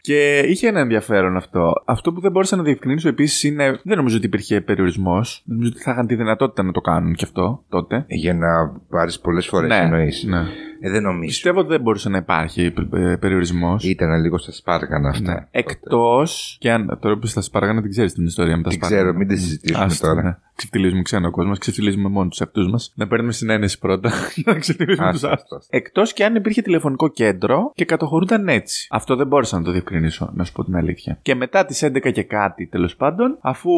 [0.00, 1.72] και είχε ένα ενδιαφέρον αυτό.
[1.84, 3.80] Αυτό που δεν μπόρεσα να διευκρινίσω επίσης είναι.
[3.84, 5.42] Δεν νομίζω ότι υπήρχε περιορισμός.
[5.44, 8.04] Νομίζω ότι θα είχαν τη δυνατότητα να το κάνουν και αυτό τότε.
[8.08, 10.24] Για να πάρεις πολλές φορές ναι, εννοείς.
[10.24, 10.42] ναι.
[10.80, 11.26] Ε, δεν νομίζω.
[11.26, 12.72] Πιστεύω ότι δεν μπορούσε να υπάρχει
[13.20, 13.84] περιορισμός.
[13.84, 15.32] Ήταν λίγο στα σπάργανα αυτά.
[15.32, 15.46] Ναι.
[15.50, 16.98] Εκτός και αν.
[17.00, 19.02] Τώρα που στα σπάργανα δεν ξέρεις την ιστορία με τα Την σπάργανα.
[19.02, 20.22] ξέρω, μην τη συζητήσουμε Άστα, τώρα.
[20.22, 20.36] ναι.
[20.56, 22.92] Ξεφτυλίζουμε ξένο κόσμο, ξεφτυλίζουμε μόνο τους εαυτού μας.
[22.94, 25.42] Να παίρνουμε συνένεση πρώτα για να ξεφτυλίζουμε Άστα, του άλλους.
[25.42, 25.76] άστα.
[25.76, 28.86] Εκτός και αν υπήρχε τηλεφωνικό κέντρο και κατοχωρούνταν έτσι.
[28.90, 31.18] Αυτό δεν μπόρεσα να το διευκρινίσω, να σου πω την αλήθεια.
[31.22, 33.70] Και μετά τις 11 και κάτι τέλος πάντων, αφού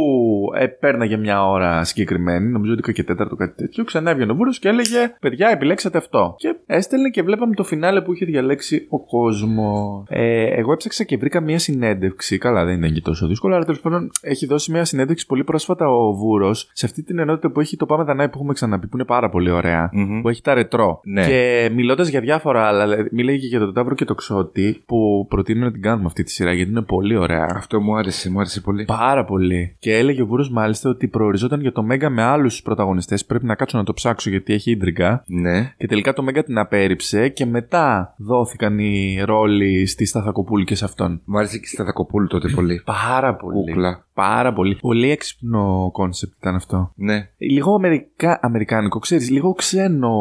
[0.59, 4.59] ε, πέρναγε μια ώρα συγκεκριμένη, νομίζω ότι και τέταρτο κάτι τέτοιο, ξανά έβγαινε ο Βούρος
[4.59, 6.35] και έλεγε Παιδιά, επιλέξατε αυτό.
[6.39, 6.55] Και
[6.89, 10.07] έστελνε και βλέπαμε το φινάλε που είχε διαλέξει ο κόσμος.
[10.09, 12.39] Ε, εγώ έψαξα και βρήκα μια συνέντευξη.
[12.39, 15.89] Καλά, δεν είναι και τόσο δύσκολο, αλλά τέλος πάντων έχει δώσει μια συνέντευξη πολύ πρόσφατα
[15.89, 18.97] ο Βούρος σε αυτή την ενότητα που έχει το Πάμε Δανάη που έχουμε ξαναπεί, που
[18.97, 19.91] είναι πάρα πολύ ωραία.
[19.93, 20.21] Μμμ.
[20.21, 21.01] Που έχει τα ρετρό.
[21.05, 21.27] Ναι.
[21.27, 25.27] Και μιλώντας για διάφορα άλλα, δηλαδή, μίλαγε και για το Ταύρο και το Ξώτη, που
[25.29, 27.47] προτείνω να την κάνουμε αυτή τη σειρά γιατί είναι πολύ ωραία.
[27.55, 28.85] Αυτό μου άρεσε, μου άρεσε πολύ.
[28.85, 29.77] Πάρα πολύ.
[29.79, 33.25] Και έλεγε ο Βούρος μάλιστα ότι προοριζόταν για το Μέγκα με άλλους πρωταγωνιστές.
[33.25, 35.23] Πρέπει να κάτσω να το ψάξω γιατί έχει ίντρικα.
[35.27, 35.73] Ναι.
[35.77, 40.85] Και τελικά το Μέγκα την απέρριψε και μετά δόθηκαν οι ρόλοι στη Σταθακοπούλη και σε
[40.85, 41.21] αυτόν.
[41.25, 42.83] Μου άρεσε και η Σταθακοπούλου τότε πολύ.
[42.85, 43.55] Πάρα πολύ.
[43.55, 44.07] Κούκλα.
[44.15, 44.75] Πάρα πολύ.
[44.75, 46.93] Πολύ έξυπνο κόνσεπτ ήταν αυτό.
[46.95, 47.29] Ναι.
[47.37, 48.39] Λίγο αμερικα...
[48.43, 50.13] αμερικάνικο, ξέρεις, λίγο ξένο,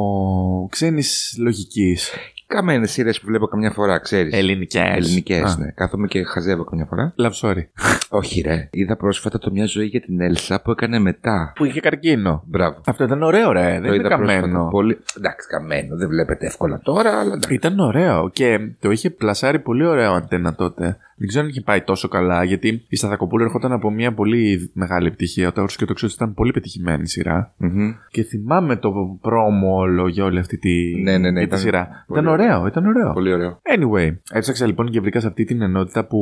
[0.70, 2.14] ξένης λογικής.
[2.48, 4.34] Καμένες σειρές που βλέπω καμιά φορά, ξέρεις.
[4.34, 4.96] Ελληνικές.
[4.96, 5.58] Ελληνικές, Α.
[5.60, 5.72] ναι.
[5.72, 7.14] Κάθομαι και χαζεύω καμιά φορά.
[7.22, 7.64] Love story.
[8.10, 8.70] Όχι, ρε.
[8.72, 11.52] Είδα πρόσφατα το μια ζωή για την Έλσα που έκανε μετά.
[11.56, 12.44] Που είχε καρκίνο.
[12.46, 12.82] Μπράβο.
[12.86, 13.62] Αυτό ήταν ωραίο, ρε.
[13.72, 14.40] Δεν το είναι είδα πρόσφατα.
[14.40, 14.68] καμένο.
[14.72, 14.98] Πολύ...
[15.18, 15.96] Εντάξει, καμένο.
[15.96, 17.54] Δεν βλέπετε εύκολα τώρα, αλλά εντάξει.
[17.54, 20.98] Ήταν ωραίο και το είχε πλασάρει πολύ ωραίο αντένα τότε.
[21.20, 25.08] Δεν ξέρω αν είχε πάει τόσο καλά, γιατί η Σταθακοπούλου ερχόταν από μια πολύ μεγάλη
[25.08, 25.48] επιτυχία.
[25.48, 27.54] Ο Ταύρος και το ξέρω ήταν πολύ πετυχημένη σειρά.
[27.58, 27.92] Μμμ.
[28.12, 31.60] Και θυμάμαι το πρόμο όλο για όλη αυτή τη, Ναι, ναι, ναι, για τη ήταν
[31.60, 32.06] σειρά.
[32.08, 33.14] πολύ Ήταν ωραίο, ήταν ωραίο.
[33.14, 33.62] Πολύ ωραίο.
[33.78, 36.20] Anyway, έψαξα λοιπόν και βρήκα σε αυτή την ενότητα που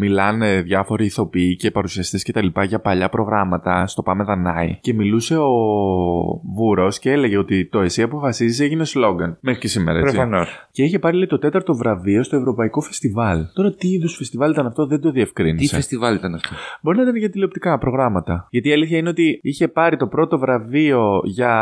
[0.00, 4.78] μιλάνε διάφοροι ηθοποιοί και παρουσιαστές και τα λοιπά για παλιά προγράμματα στο Πάμε Δανάη.
[4.80, 5.48] Και μιλούσε ο
[6.54, 9.36] Βούρος και έλεγε ότι το Εσύ αποφασίζεις έγινε σλόγκαν.
[9.40, 10.14] Μέχρι και σήμερα, έτσι.
[10.14, 10.68] Προφανώς.
[10.70, 13.44] Και είχε πάρει λέει, το τέταρτο βραβείο στο Ευρωπαϊκό Φεστιβάλ.
[13.54, 15.74] Τώρα τι είδους φεστιβάλ ήταν αυτό, δεν το Τι διευκρίνησε.
[15.74, 18.46] φεστιβάλ ήταν αυτό; Μπορεί να ήταν για τηλεοπτικά προγράμματα.
[18.50, 21.52] Γιατί η αλήθεια είναι ότι είχε πάρει το πρώτο βραβείο για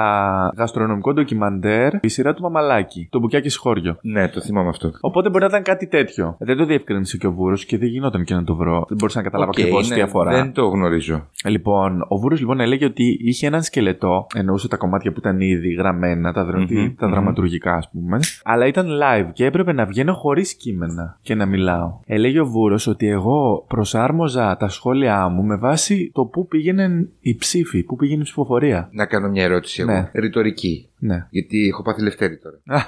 [0.57, 3.09] γαστρονομικό ντοκιμαντέρ η σειρά του Μαμαλάκη.
[3.11, 3.97] Το Μπουκιά και Συχώριο.
[4.03, 4.91] Ναι, το θυμάμαι αυτό.
[5.01, 6.37] Οπότε μπορεί να ήταν κάτι τέτοιο.
[6.39, 8.85] Δεν το διευκρίνησε και ο Βούρος και δεν γινόταν και να το βρω.
[8.89, 10.31] Δεν μπορούσα να καταλάβω Οκ, ακριβώς ναι, τι αφορά.
[10.31, 11.27] Δεν το γνωρίζω.
[11.45, 15.73] Λοιπόν, ο Βούρος λοιπόν έλεγε ότι είχε έναν σκελετό, εννοούσε τα κομμάτια που ήταν ήδη
[15.73, 16.59] γραμμένα, τα, δρα...
[16.59, 17.13] Μμμ, τα μμμ.
[17.13, 21.99] δραματουργικά ας πούμε, αλλά ήταν live και έπρεπε να βγαίνω χωρίς κείμενα και να μιλάω.
[22.07, 27.09] Έλεγε ο Βούρο Βούρο ότι εγώ προσάρμοζα τα σχόλιά μου με βάση το πού πήγαινε
[27.21, 28.89] η ψήφη, πού πήγαινε η ψηφοφορία.
[28.93, 29.93] Να κάνω μια ερώτηση εγώ.
[29.93, 30.11] Ναι.
[30.15, 30.89] Ρητορική.
[30.99, 31.27] Ναι.
[31.31, 32.61] Γιατί έχω πάθει λευτέρη τώρα.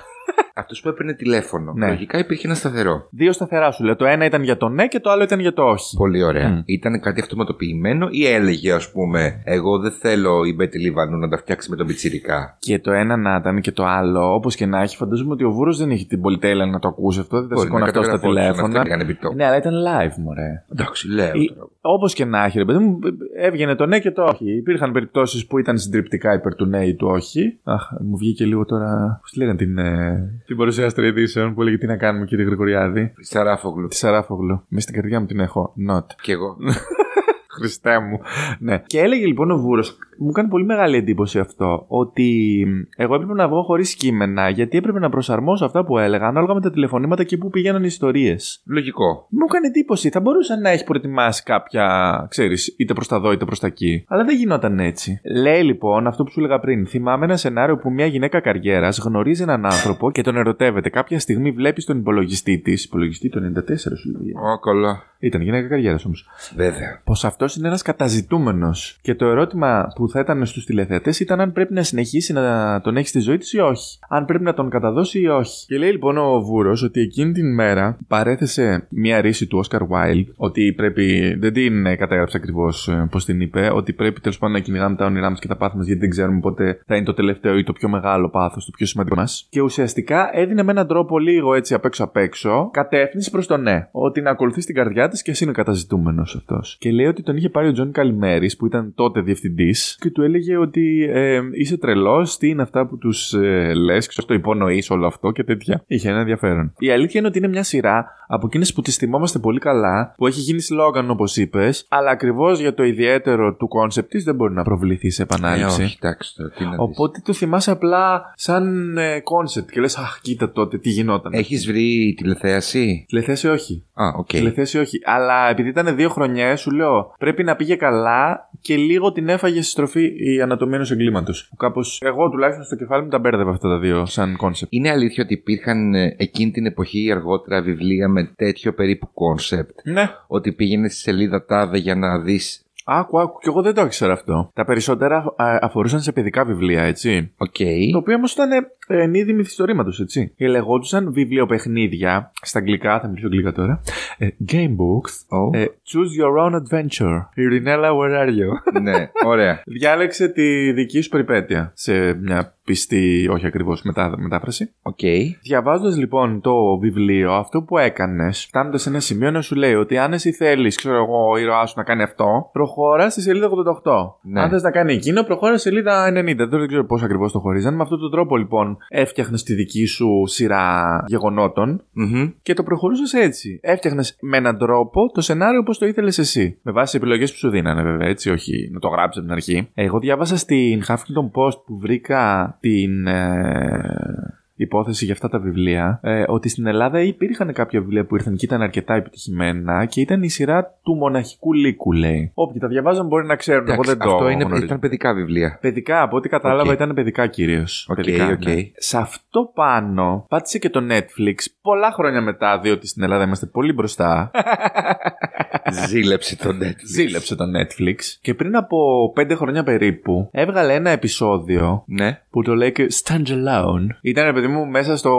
[0.59, 1.73] Αυτός που έπαιρνε τηλέφωνο.
[1.77, 1.87] Ναι.
[1.87, 3.07] Λογικά υπήρχε ένα σταθερό.
[3.11, 3.97] Δύο σταθερά σου λέω.
[3.97, 5.97] Το ένα ήταν για το ναι και το άλλο ήταν για το όχι.
[5.97, 6.49] Πολύ ωραία.
[6.49, 6.61] Μμ.
[6.65, 11.37] Ήταν κάτι αυτοματοποιημένο ή έλεγε, ας πούμε, Εγώ δεν θέλω η Μπέτη Λιβανού να τα
[11.37, 12.57] φτιάξει με τον Πιτσιρικά.
[12.59, 15.51] Και το ένα να ήταν και το άλλο, όπως και να έχει, φαντάζομαι ότι ο
[15.51, 18.03] Βούρο δεν έχει την πολυτέλεια να το ακούσει αυτό, δεν θα Μπορεί σηκώνει να αυτό
[18.03, 18.79] στα καταγραφόντουσαν, τηλέφωνα.
[18.79, 19.37] αυτά λέγανε επί τόπου.
[19.37, 20.65] Ναι, αλλά ήταν live, μωρέ.
[20.73, 21.69] Εντάξει, λέω τώρα.
[21.81, 22.99] Όπως και να έχει, ρε παιδί μου,
[23.37, 24.57] έβγαινε το ναι και το όχι.
[24.57, 27.59] Υπήρχαν περιπτώσεις που ήταν συντριπτικά υπέρ του ναι ή του όχι.
[27.65, 29.19] Αχ, μου βγήκε λίγο τώρα.
[29.21, 33.13] Πώς τη λέγανε την, ε, την παρουσιάστρια ειδήσεων που έλεγε τι να κάνουμε, κύριε Γρηγοριάδη.
[33.19, 33.89] Σαράφογλου.
[33.89, 34.65] Τη Σαράφογλου.
[34.69, 35.75] Μες στην καρδιά μου την έχω.
[35.91, 36.05] Not.
[36.23, 36.57] Κι εγώ.
[37.57, 38.21] Χριστέ μου.
[38.59, 38.83] Ναι.
[38.87, 42.65] Και έλεγε λοιπόν ο Βούρος, μου κάνει πολύ μεγάλη εντύπωση αυτό, ότι
[42.97, 46.61] εγώ έπρεπε να βγω χωρίς κείμενα, γιατί έπρεπε να προσαρμόσω αυτά που έλεγα ανάλογα με
[46.61, 48.63] τα τηλεφωνήματα και πού πήγαιναν οι ιστορίες.
[48.67, 49.27] Λογικό.
[49.31, 50.11] Μου έκανε εντύπωση.
[50.11, 54.05] Θα μπορούσε να έχει προετοιμάσει κάποια, ξέρεις, είτε προς τα δω είτε προς τα εκεί.
[54.09, 55.21] Αλλά δεν γινόταν έτσι.
[55.43, 56.87] Λέει λοιπόν αυτό που σου έλεγα πριν.
[56.87, 60.89] Θυμάμαι ένα σενάριο που μια γυναίκα καριέρας γνωρίζει έναν άνθρωπο και τον ερωτεύεται.
[60.89, 62.85] Κάποια στιγμή βλέπεις στον υπολογιστή της.
[62.85, 64.33] Υπολογιστή το 94 σου λέει.
[64.55, 65.03] Ω, καλά.
[65.19, 66.29] Ήταν γυναίκα καριέρας όμως.
[66.57, 67.01] Βέβαια.
[67.05, 68.99] Πως αυτός είναι ένας καταζητούμενος.
[69.03, 72.97] Και το ερώτημα που θα ήταν στους τηλεθεατές ήταν αν πρέπει να συνεχίσει να τον
[72.97, 73.99] έχει στη ζωή της ή όχι.
[74.09, 75.67] Αν πρέπει να τον καταδώσει ή όχι.
[75.67, 80.27] Και λέει λοιπόν ο Βούρος ότι εκείνη την μέρα παρέθεσε μια ρήση του Όσκαρ Ουάιλντ
[80.37, 81.37] ότι πρέπει.
[81.39, 83.71] Δεν την ε, κατέγραψε ακριβώς πώς την είπε.
[83.73, 86.11] Ότι πρέπει τέλος πάντων να κυνηγάμε τα όνειρά μας και τα πάθη μας γιατί δεν
[86.11, 89.47] ξέρουμε πότε θα είναι το τελευταίο ή το πιο μεγάλο πάθος, το πιο σημαντικό μας.
[89.51, 93.57] Και ουσιαστικά έδινε με έναν τρόπο λίγο έτσι απ' έξω απ' έξω κατεύθυνση προς το
[93.57, 93.89] ναι.
[93.91, 96.77] Ότι να ακολουθεί την καρδιά της κι ας είναι καταζητούμενος αυτός.
[96.81, 100.23] Και λέει ότι τον είχε πάρει ο Τζον Καλημέρης που ήταν τότε διευθυντής και του
[100.23, 104.91] έλεγε ότι ε, είσαι τρελός, τι είναι αυτά που τους ε, λες, ξέρω το υπονοείς
[104.91, 105.83] όλο αυτό και τέτοια.
[105.87, 106.73] Είχε ένα ενδιαφέρον.
[106.79, 110.27] Η αλήθεια είναι ότι είναι μια σειρά από εκείνες που τις θυμόμαστε πολύ καλά, που
[110.27, 114.55] έχει γίνει σλόγκαν όπως είπες, αλλά ακριβώς για το ιδιαίτερο του κόνσεπτ της δεν μπορεί
[114.55, 115.83] να προβληθεί σε Ε, επανάληψη.
[115.83, 116.51] όχι, εντάξει τώρα.
[116.51, 116.79] Τι να δεις.
[116.79, 121.33] Οπότε το θυμάσαι απλά σαν κόνσεπτ και λες, Αχ, κοίτα τότε τι γινόταν.
[121.33, 123.85] Έχεις βρει τηλεθέαση; Τηλεθέαση όχι.
[123.95, 124.27] Α, οκ.
[124.27, 124.99] Τηλεθέαση όχι.
[125.05, 129.61] Αλλά επειδή ήταν δύο χρονιές, σου λέω πρέπει να πήγε καλά και λίγο την έφαγε
[129.61, 131.47] στη στροφή η ανατομία ενός εγκλήματος.
[131.51, 132.01] Που κάπως.
[132.05, 134.73] Εγώ τουλάχιστον στο κεφάλι μου τα μπέρδευα αυτά τα δύο σαν κόνσεπτ.
[134.73, 139.79] Είναι αλήθεια ότι υπήρχαν ε, εκείνη την εποχή ή αργότερα βιβλία με τέτοιο περίπου κόνσεπτ.
[139.85, 140.11] Ναι.
[140.27, 142.63] Ότι πήγαινε στη σελίδα τάδε για να δεις.
[142.91, 144.51] Άκου, άκου, και εγώ δεν το ήξερα αυτό.
[144.55, 147.33] Τα περισσότερα α, αφορούσαν σε παιδικά βιβλία, έτσι.
[147.37, 147.57] Οκ.
[147.93, 148.57] Το οποίο όμως ήταν ε,
[148.89, 150.33] εν είδει μυθιστορήματος, έτσι.
[150.37, 152.33] Και λεγόντουσαν βιβλιοπαιχνίδια.
[152.43, 153.81] Στα αγγλικά, θα μιλήσω αγγλικά τώρα.
[154.19, 155.39] Ε, game books.
[155.39, 155.59] Ω.
[155.59, 157.27] Ε, choose your own adventure.
[157.35, 158.81] Ειρηνέλα, where are you?
[158.83, 159.63] ναι, ωραία.
[159.79, 164.73] Διάλεξε τη δική σου περιπέτεια σε μια πιστή, όχι ακριβώς μετά, μετάφραση.
[164.83, 164.99] Οκ.
[165.43, 169.99] Διαβάζοντας λοιπόν το βιβλίο, αυτό που έκανες, φτάνοντας σε ένα σημείο να σου λέει ότι
[169.99, 173.49] αν εσύ θέλεις, ξέρω εγώ, ο ήρωάς σου να κάνει αυτό, προχώρας στη σελίδα
[173.85, 174.15] 88.
[174.23, 174.41] Ναι.
[174.41, 176.49] Αν θες να κάνει εκείνο, προχώρας στη σελίδα 90.
[176.49, 177.75] Δεν ξέρω πώς ακριβώς το χωρίζαν.
[177.75, 182.31] Με αυτόν τον τρόπο λοιπόν έφτιαχνες τη δική σου σειρά γεγονότων Μμμ.
[182.43, 183.59] και το προχωρούσες έτσι.
[183.63, 186.59] Έφτιαχνες με έναν τρόπο το σενάριο όπως το ήθελες εσύ.
[186.63, 189.37] Με βάση τι επιλογές που σου δίνανε, βέβαια, έτσι, όχι να το γράψει από την
[189.37, 189.69] αρχή.
[189.75, 193.07] Εγώ διάβασα στην Huffington Post που βρήκα την.
[193.07, 198.37] ε, υπόθεση για αυτά τα βιβλία ε, ότι στην Ελλάδα υπήρχαν κάποια βιβλία που ήρθαν
[198.37, 202.31] και ήταν αρκετά επιτυχημένα και ήταν η σειρά του μοναχικού λύκου, λέει.
[202.35, 203.63] Όποιοι τα διαβάζαν μπορεί να ξέρουν.
[203.69, 204.65] Εγώ Εντάξει, δεν το αυτό είναι, γνωρίζω.
[204.65, 205.59] ήταν παιδικά βιβλία.
[205.61, 206.75] Παιδικά, από ό,τι κατάλαβα, Οκ.
[206.75, 207.89] ήταν παιδικά κυρίως.
[207.91, 207.99] OK,
[208.33, 208.43] OK.
[208.77, 213.73] Σε αυτό πάνω πάτησε και το Netflix πολλά χρόνια μετά, διότι στην Ελλάδα είμαστε πολύ
[213.73, 214.31] μπροστά.
[215.89, 216.85] Ζήλεψε το Netflix.
[216.95, 222.21] Ζήλεψε το Netflix και πριν από πέντε χρόνια περίπου έβγαλε ένα επεισόδιο Ναι.
[222.31, 223.87] που το λέει και Stand Alone.
[224.01, 225.15] Ήταν, ρε παιδί μου, μέσα στο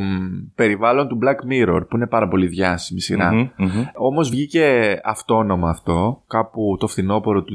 [0.00, 3.32] μ, περιβάλλον του Black Mirror, που είναι πάρα πολύ διάσημη σειρά.
[3.32, 3.84] Μμμ, μμμ.
[3.94, 7.54] Όμως βγήκε αυτόνομα αυτό, κάπου το φθινόπωρο του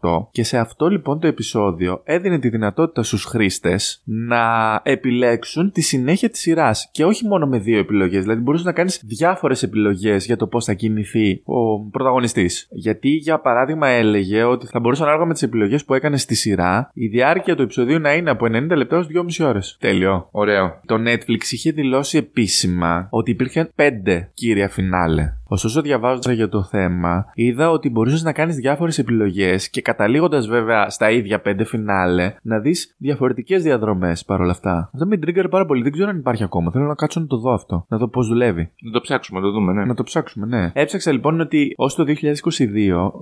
[0.00, 5.80] 2018 και σε αυτό λοιπόν το επεισόδιο έδινε τη δυνατότητα στους χρήστες να επιλέξουν τη
[5.80, 10.26] συνέχεια της σειράς και όχι μόνο με δύο επιλογές, δηλαδή μπορούσες να κάνεις διάφορες επιλογές
[10.26, 12.68] για το πώς θα κινηθεί ο πρωταγωνιστής.
[12.70, 16.90] Γιατί για παράδειγμα έλεγε ότι θα μπορούσε ανάλογα με τις επιλογές που έκανε στη σειρά
[16.94, 19.76] η διάρκεια του επεισοδίου να είναι από 90 λεπτά ως 2,5 ώρες.
[19.80, 20.21] Τέλειο.
[20.30, 20.80] Ωραίο.
[20.86, 25.32] Το Netflix είχε δηλώσει επίσημα ότι υπήρχαν πέντε κύρια φινάλε.
[25.52, 30.90] Ωστόσο, διαβάζοντας για το θέμα, είδα ότι μπορούσες να κάνεις διάφορες επιλογές και καταλήγοντας βέβαια
[30.90, 34.90] στα ίδια πέντε φινάλε, να δεις διαφορετικές διαδρομές παρόλα αυτά.
[34.92, 35.82] Αυτό με trigger πάρα πολύ.
[35.82, 36.70] Δεν ξέρω αν υπάρχει ακόμα.
[36.70, 37.84] Θέλω να κάτσω να το δω αυτό.
[37.88, 38.70] Να δω πώς δουλεύει.
[38.82, 39.84] Να το ψάξουμε, να το δούμε, ναι.
[39.84, 40.70] Να το ψάξουμε, ναι.
[40.74, 42.14] Έψαξα λοιπόν ότι ως το 2022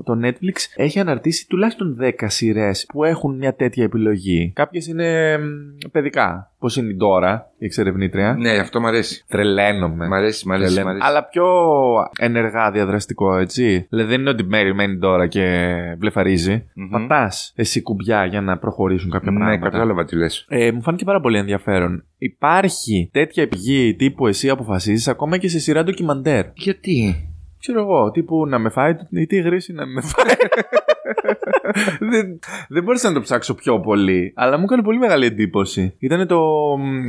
[0.04, 4.52] το Netflix έχει αναρτήσει τουλάχιστον 10 σειρές που έχουν μια τέτοια επιλογή.
[4.54, 8.34] Κάποιες είναι μ, παιδικά, πώ είναι η Dora, η εξερευνήτρια.
[8.38, 9.24] Ναι, αυτό μ' αρέσει.
[9.28, 10.06] Τρελαίνομαι.
[10.08, 10.74] Μ' αρέσει, μ' αρέσει.
[10.74, 10.98] Τρελαίνομαι.
[10.98, 11.10] μ' αρέσει.
[11.16, 11.44] Αλλά πιο
[12.18, 13.86] ενεργά διαδραστικό, έτσι.
[13.90, 16.64] Δηλαδή δεν είναι ότι Μέρι μένει τώρα και βλεφαρίζει.
[16.74, 16.90] Μμμ.
[16.90, 19.70] Πατάς εσύ κουμπιά για να προχωρήσουν κάποια Ναι, πράγματα.
[19.70, 20.46] κατάλαβα τι λες.
[20.48, 22.04] Ε, μου φάνηκε πάρα πολύ ενδιαφέρον.
[22.18, 27.24] Υπάρχει τέτοια πηγή τύπου εσύ αποφασίζεις ακόμα και σε σειρά ντοκιμαντέρ; Γιατί;
[27.60, 30.34] Ξέρω εγώ, τύπου να με φάει η τίγρη ή να με φάει.
[32.10, 35.94] δεν, δεν μπόρεσα να το ψάξω πιο πολύ, αλλά μου έκανε πολύ μεγάλη εντύπωση.
[35.98, 36.40] Ήταν το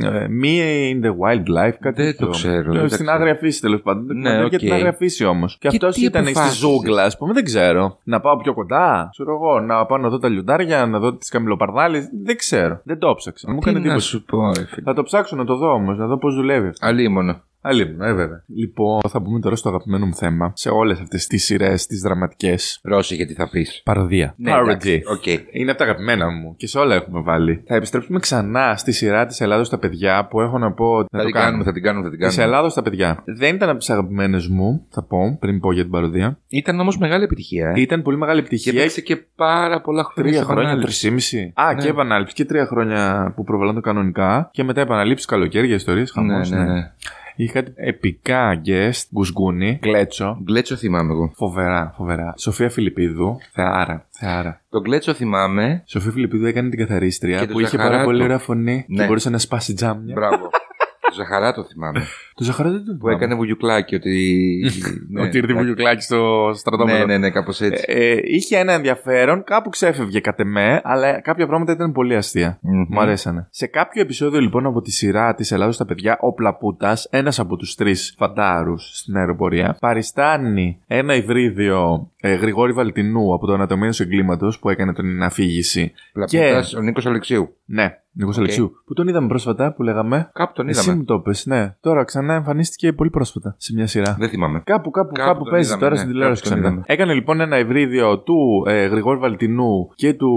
[0.02, 2.26] ε, Me in the Wildlife, κάτι Δεν τέτοιο.
[2.26, 4.16] το ξέρω, Ε, δεν Στην τα άγρια φύση τέλος πάντων.
[4.16, 4.74] Ναι, Ναι, Για την οκ.
[4.74, 5.52] άγρια φύση όμως.
[5.58, 7.98] Και, Και αυτός τι ήταν στη αποφάσισες; ζούγκλα, ας πούμε, δεν ξέρω.
[8.04, 11.28] Να πάω πιο κοντά, ξέρω εγώ, να πάω να δω τα λιοντάρια, να δω τις
[11.28, 12.08] καμιλοπαρδάλε.
[12.24, 12.80] Δεν ξέρω.
[12.84, 13.50] Δεν το ψάξα.
[13.52, 14.08] Μου Τι έκανε να εντύπωση.
[14.08, 14.82] σου πω, ρε φίλε.
[14.84, 16.68] Θα το ψάξω να το δω όμως, να δω πώς δουλεύει.
[16.68, 16.86] αυτό.
[16.86, 17.42] Αλίμονο.
[17.62, 18.42] Αλίμονο, ε, βέβαια.
[18.46, 20.52] Λοιπόν, θα πούμε τώρα στο αγαπημένο μου θέμα.
[20.54, 22.80] Σε όλες αυτές τις σειρές, τις δραματικές.
[22.82, 23.82] Ρώση, γιατί θα πεις.
[23.84, 24.34] Παροδία.
[24.36, 24.62] Ναι, Parody.
[24.62, 25.26] εντάξει, οκ.
[25.52, 27.62] Είναι από τα αγαπημένα μου και σε όλα έχουμε βάλει.
[27.66, 31.18] Θα επιστρέψουμε ξανά στη σειρά της Ελλάδος στα παιδιά που έχω να πω ότι Θα
[31.18, 32.54] το την κάνουμε, θα την κάνουμε, θα την Της κάνουμε.
[32.54, 33.22] Ελλάδος στα παιδιά.
[33.24, 36.38] Δεν ήταν από τις αγαπημένες μου, θα πω, πριν πω για την παροδία.
[36.48, 37.72] Ήταν όμως μεγάλη επιτυχία.
[37.76, 37.80] ε.
[37.80, 38.80] Ήταν πολύ μεγάλη Και επιτυχία.
[38.80, 40.30] έπαιξε και πάρα πολλά χρόνια.
[40.30, 41.08] Τρία σε χρόνια, επανάληψη.
[41.10, 41.82] τρεις Α, Ναι.
[41.82, 42.34] και επανάληψη.
[42.34, 44.48] Και τρία χρόνια που προβάλλονται κανονικά.
[44.52, 46.14] Και μετά επαναλήψεις καλοκαίρια, ιστορίες.
[46.14, 46.22] Ναι,
[46.56, 46.78] ναι, ναι.
[46.78, 47.21] Είχε
[47.52, 50.38] κάτι επικά guest, γκουσγκούνι, κλέτσο.
[50.44, 51.32] Γκλέτσο θυμάμαι εγώ.
[51.34, 52.34] Φοβερά, φοβερά.
[52.36, 54.60] Σοφία Φιλιππίδου, θεάρα, θεάρα.
[54.70, 55.82] Τον Γκλέτσο θυμάμαι.
[55.86, 57.92] Σοφία Φιλιππίδου έκανε την καθαρίστρια Και το που είχε Ζαχαράτο.
[57.94, 59.06] πάρα πολύ ωραία φωνή και Ναι.
[59.06, 60.14] μπορούσε να σπάσει τζάμια.
[60.14, 60.50] Μπράβο.
[61.12, 62.00] Το Ζαχαρά το θυμάμαι.
[62.34, 64.64] Το Ζαχαρά δεν τον που έκανε βουγιουκλάκι ότι.
[65.10, 66.98] ναι, Ότι ήρθε βουλιουκλάκι στο στρατόπεδο.
[66.98, 67.84] Ναι, ναι, ναι, κάπως έτσι.
[67.86, 72.58] Ε, ε, είχε ένα ενδιαφέρον, κάπου ξέφευγε κατ' εμέ, αλλά κάποια πράγματα ήταν πολύ αστεία.
[72.60, 72.84] Μμμ.
[72.88, 73.46] Μου αρέσανε.
[73.50, 77.56] Σε κάποιο επεισόδιο λοιπόν από τη σειρά της Ελλάδος στα παιδιά, ο Πλαπούτας, ένας από
[77.56, 84.58] τους τρεις φαντάρους στην αεροπορία, παριστάνει ένα υβρίδιο ε, Γρηγόρη Βαλτινού από το Ανατομένο Εγκλήματος
[84.58, 85.92] που έκανε την αφήγηση.
[86.12, 87.56] Πλαπούτας, ο Νίκος Αλεξίου.
[87.64, 88.72] Ναι, Νίκος Αλεξίου.
[88.86, 90.30] Που τον είδαμε πρόσφατα που λέγαμε.
[90.32, 90.96] Κάπου τον Εσύ είδαμε.
[90.98, 91.76] μου το πες, ναι.
[91.80, 94.16] Τώρα ξανά εμφανίστηκε πολύ πρόσφατα σε μια σειρά.
[94.18, 94.62] Δεν θυμάμαι.
[94.64, 96.74] Κάπου, κάπου, Κάπου κάπου, τον παίζει είδαμε, τώρα ναι, στην τηλεόραση κάπου τον ξανά.
[96.74, 96.94] είδαμε.
[96.94, 100.30] Έκανε λοιπόν ένα υβρίδιο του ε, Γρηγόρη Βαλτινού και του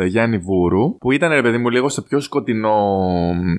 [0.00, 2.76] ε, Γιάννη Βούρου, που ήταν ρε παιδί μου λίγο στο πιο σκοτεινό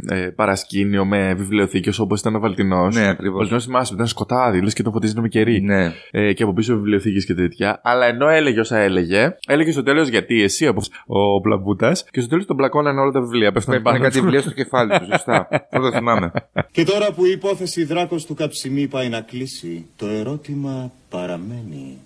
[0.09, 2.95] ε, παρασκήνιο με βιβλιοθήκες όπως ήταν ο Βαλτινός.
[2.95, 3.37] Ναι, Ο ακριβώ.
[3.37, 5.61] Βαλτινός θυμάσαι, ήταν σκοτάδι, λες και τον φωτίζει με κερί.
[5.61, 5.91] Ναι.
[6.11, 7.79] Ε, και από πίσω βιβλιοθήκες και τέτοια.
[7.83, 12.29] Αλλά ενώ έλεγε όσα έλεγε, έλεγε στο τέλος γιατί εσύ όπως ο Πλαμπούτας και στο
[12.29, 13.51] τέλος τον πλακώνανε όλα τα βιβλία.
[13.65, 14.21] Πέφτανε Πέφτανε πάνω κάτι του.
[14.23, 15.47] βιβλία στο κεφάλι τους, σωστά.
[15.51, 16.31] Αυτό το θυμάμαι.
[16.71, 21.97] Και τώρα που η υπόθεση Δράκος του Καψιμί πάει να κλείσει, το ερώτημα παραμένει.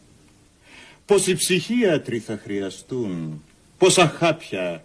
[1.05, 3.43] Πόσοι ψυχίατροι θα χρειαστούν,
[3.77, 4.83] πόσα χάπια,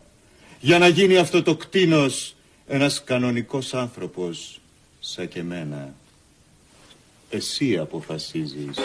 [0.60, 2.34] για να γίνει αυτό το κτίνος
[2.66, 4.60] ένας κανονικός άνθρωπος
[5.00, 5.94] σαν και εμένα.
[7.30, 8.78] Εσύ αποφασίζεις.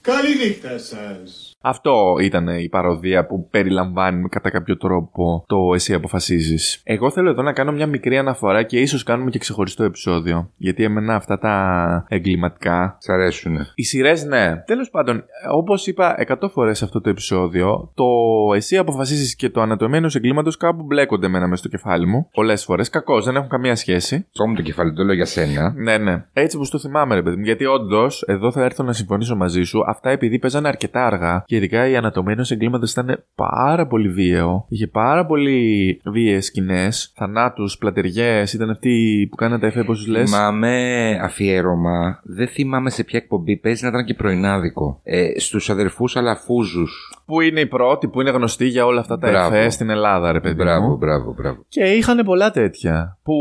[0.00, 1.53] Καληνύχτα σας.
[1.66, 6.80] Αυτό ήταν η παροδία που περιλαμβάνει κατά κάποιο τρόπο το εσύ αποφασίζεις.
[6.84, 10.50] Εγώ θέλω εδώ να κάνω μια μικρή αναφορά και ίσως κάνουμε και ξεχωριστό επεισόδιο.
[10.56, 12.96] Γιατί εμένα αυτά τα εγκληματικά.
[13.00, 13.66] Σ' αρέσουνε.
[13.74, 14.62] Οι σειρές, ναι.
[14.66, 18.04] Τέλος πάντων, όπως είπα 100 φορές σε αυτό το επεισόδιο, το
[18.54, 22.28] εσύ αποφασίζεις και το ανατομένο εγκλήματος κάπου μπλέκονται εμένα μέσα στο κεφάλι μου.
[22.32, 22.88] Πολλές φορές.
[22.88, 24.26] Κακώς, δεν έχουν καμία σχέση.
[24.32, 25.72] Το μου το κεφάλι, το λέω για σένα.
[25.76, 26.24] Ναι, ναι.
[26.32, 27.44] Έτσι που το θυμάμαι, ρε παιδί μου.
[27.44, 31.60] Γιατί όντως, εδώ θα έρθω να συμφωνήσω μαζί σου, αυτά επειδή παίζανε αρκετά αργά και
[31.60, 34.66] ειδικά η ανατομένο εγκλήματο ήταν πάρα πολύ βίαιο.
[34.68, 38.44] Είχε πάρα πολύ βίαιες σκηνές, θανάτους, πλατεριέ.
[38.54, 40.30] Ήταν αυτοί που κάνανε τα εφέ, πώς τους λες.
[40.30, 42.20] Θυμάμαι αφιέρωμα.
[42.22, 45.00] Δεν θυμάμαι σε ποια εκπομπή παίζει να ήταν και πρωινάδικο.
[45.02, 47.22] Ε, Στους αδερφούς Αλαφούζους.
[47.26, 49.54] Που είναι οι πρώτοι, που είναι γνωστοί για όλα αυτά τα Μπράβο.
[49.56, 50.96] εφές στην Ελλάδα, ρε παιδί Μπράβο, μου.
[50.96, 51.64] μπράβο, μπράβο.
[51.68, 53.18] Και είχαν πολλά τέτοια.
[53.22, 53.34] Που,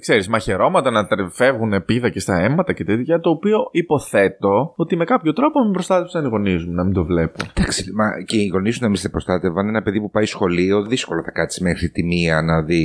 [0.00, 3.20] ξέρεις, μαχαιρώματα να τε- φεύγουν πίδα και στα αίματα και τέτοια.
[3.20, 7.04] Το οποίο υποθέτω ότι με κάποιο τρόπο με προστάτευσαν οι γονείς μου να μην το
[7.04, 7.44] βλέπω.
[7.54, 9.68] Εντάξει, μα και οι γονείς σου να μην σε προστάτευαν.
[9.68, 12.82] Ένα παιδί που πάει σχολείο, δύσκολα θα κάτσει μέχρι τη μία να δει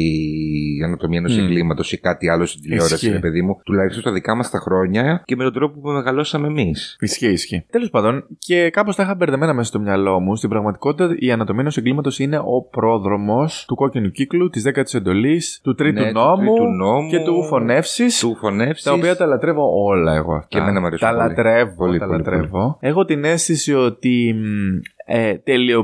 [0.85, 1.43] ανατομία ενός Μμ.
[1.43, 3.09] εγκλήματος ή κάτι άλλο στην τηλεόραση, Ισχύει.
[3.09, 3.59] ρε παιδί μου.
[3.63, 6.95] Τουλάχιστον στα δικά μας τα χρόνια και με τον τρόπο που μεγαλώσαμε εμείς.
[6.99, 7.65] Ισχύει, ισχύει.
[7.71, 10.34] Τέλος πάντων, και κάπως τα είχα μπερδεμένα μέσα στο μυαλό μου.
[10.35, 15.59] Στην πραγματικότητα, η ανατομία ενός εγκλήματος είναι ο πρόδρομος του κόκκινου κύκλου, της δέκατης εντολής,
[15.63, 18.19] του τρίτου, Ναι, του νόμου, τρίτου νόμου, και του φωνεύσει.
[18.19, 18.83] Του φωνεύσει.
[18.83, 20.47] Τα οποία τα λατρεύω όλα εγώ αυτά.
[20.49, 21.27] Και εμένα μου αρέσουν Τα πολύ.
[21.27, 22.77] λατρεύω, Πολύ, τα πολύ, λατρεύω.
[22.79, 24.43] Έχω την αίσθηση ότι μ,
[25.07, 25.33] ε,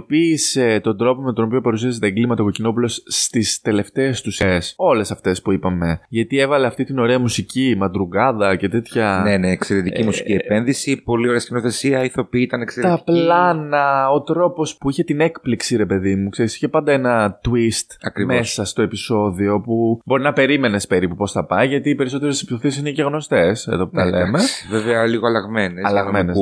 [0.02, 4.74] τελειοποίησε τον τρόπο με τον οποίο παρουσίασε τα εγκλήματα ο Κοκκινόπουλος στις τελευταίες τους σειρές.
[4.78, 6.00] Όλες αυτές που είπαμε.
[6.10, 9.22] Γιατί έβαλε αυτή την ωραία μουσική, μαντρουγκάδα και τέτοια.
[9.24, 11.02] Ναι, ναι, εξαιρετική μουσική επένδυση.
[11.04, 12.04] Πολύ ωραία σκηνοθεσία.
[12.04, 13.04] Ηθοποιοί ήταν Τα εξαιρετικοί.
[13.12, 16.30] πλάνα, ο τρόπος που είχε την έκπληξη, ρε παιδί μου.
[16.30, 18.36] Ξέρεις, είχε πάντα ένα twist Ακριβώς.
[18.36, 22.80] μέσα στο επεισόδιο που μπορεί να περίμενες περίπου πώς θα πάει, γιατί οι περισσότερες υποθέσει
[22.80, 24.28] είναι και γνωστές εδώ που τα Ναι, λέμε.
[24.28, 24.68] εντάξει.
[24.70, 25.84] Βέβαια, λίγο αλλαγμένες.
[25.86, 26.38] Αλλαγμένες,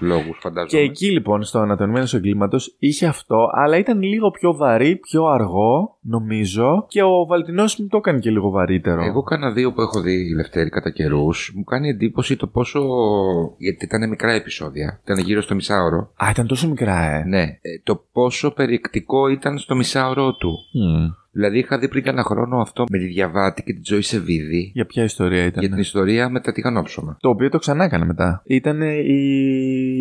[0.00, 0.68] λόγους, φαντάζομαι.
[0.70, 5.98] Και εκεί λοιπόν, στο ανατολμένο εγκλήματος είχε αυτό, αλλά ήταν λίγο πιο βαρύ, πιο αργό,
[6.00, 6.86] νομίζω.
[6.88, 9.02] Και ο Βαλτινός μου το έκανε και λίγο βαρύτερο.
[9.02, 11.52] Εγώ κάνα δύο που έχω δει Λευτέρη κατά καιρούς.
[11.56, 12.80] Μου κάνει εντύπωση το πόσο.
[13.58, 15.00] Γιατί ήταν μικρά επεισόδια.
[15.04, 16.10] Ήταν γύρω στο μισάωρο.
[16.24, 17.24] Α, ήταν τόσο μικρά, ε.
[17.24, 17.42] Ναι.
[17.42, 20.58] Ε, το πόσο περιεκτικό ήταν στο μισάωρο του.
[20.72, 21.23] Μμ.
[21.36, 24.70] Δηλαδή είχα δει πριν κάνα χρόνο αυτό με τη Διαβάτη και την Τζόη Σεβίδη.
[24.74, 27.16] Για ποια ιστορία ήταν; Για την ιστορία με τα τηγανόψωμα.
[27.20, 28.42] Το οποίο το ξανά έκανε μετά.
[28.44, 28.94] Ήταν η,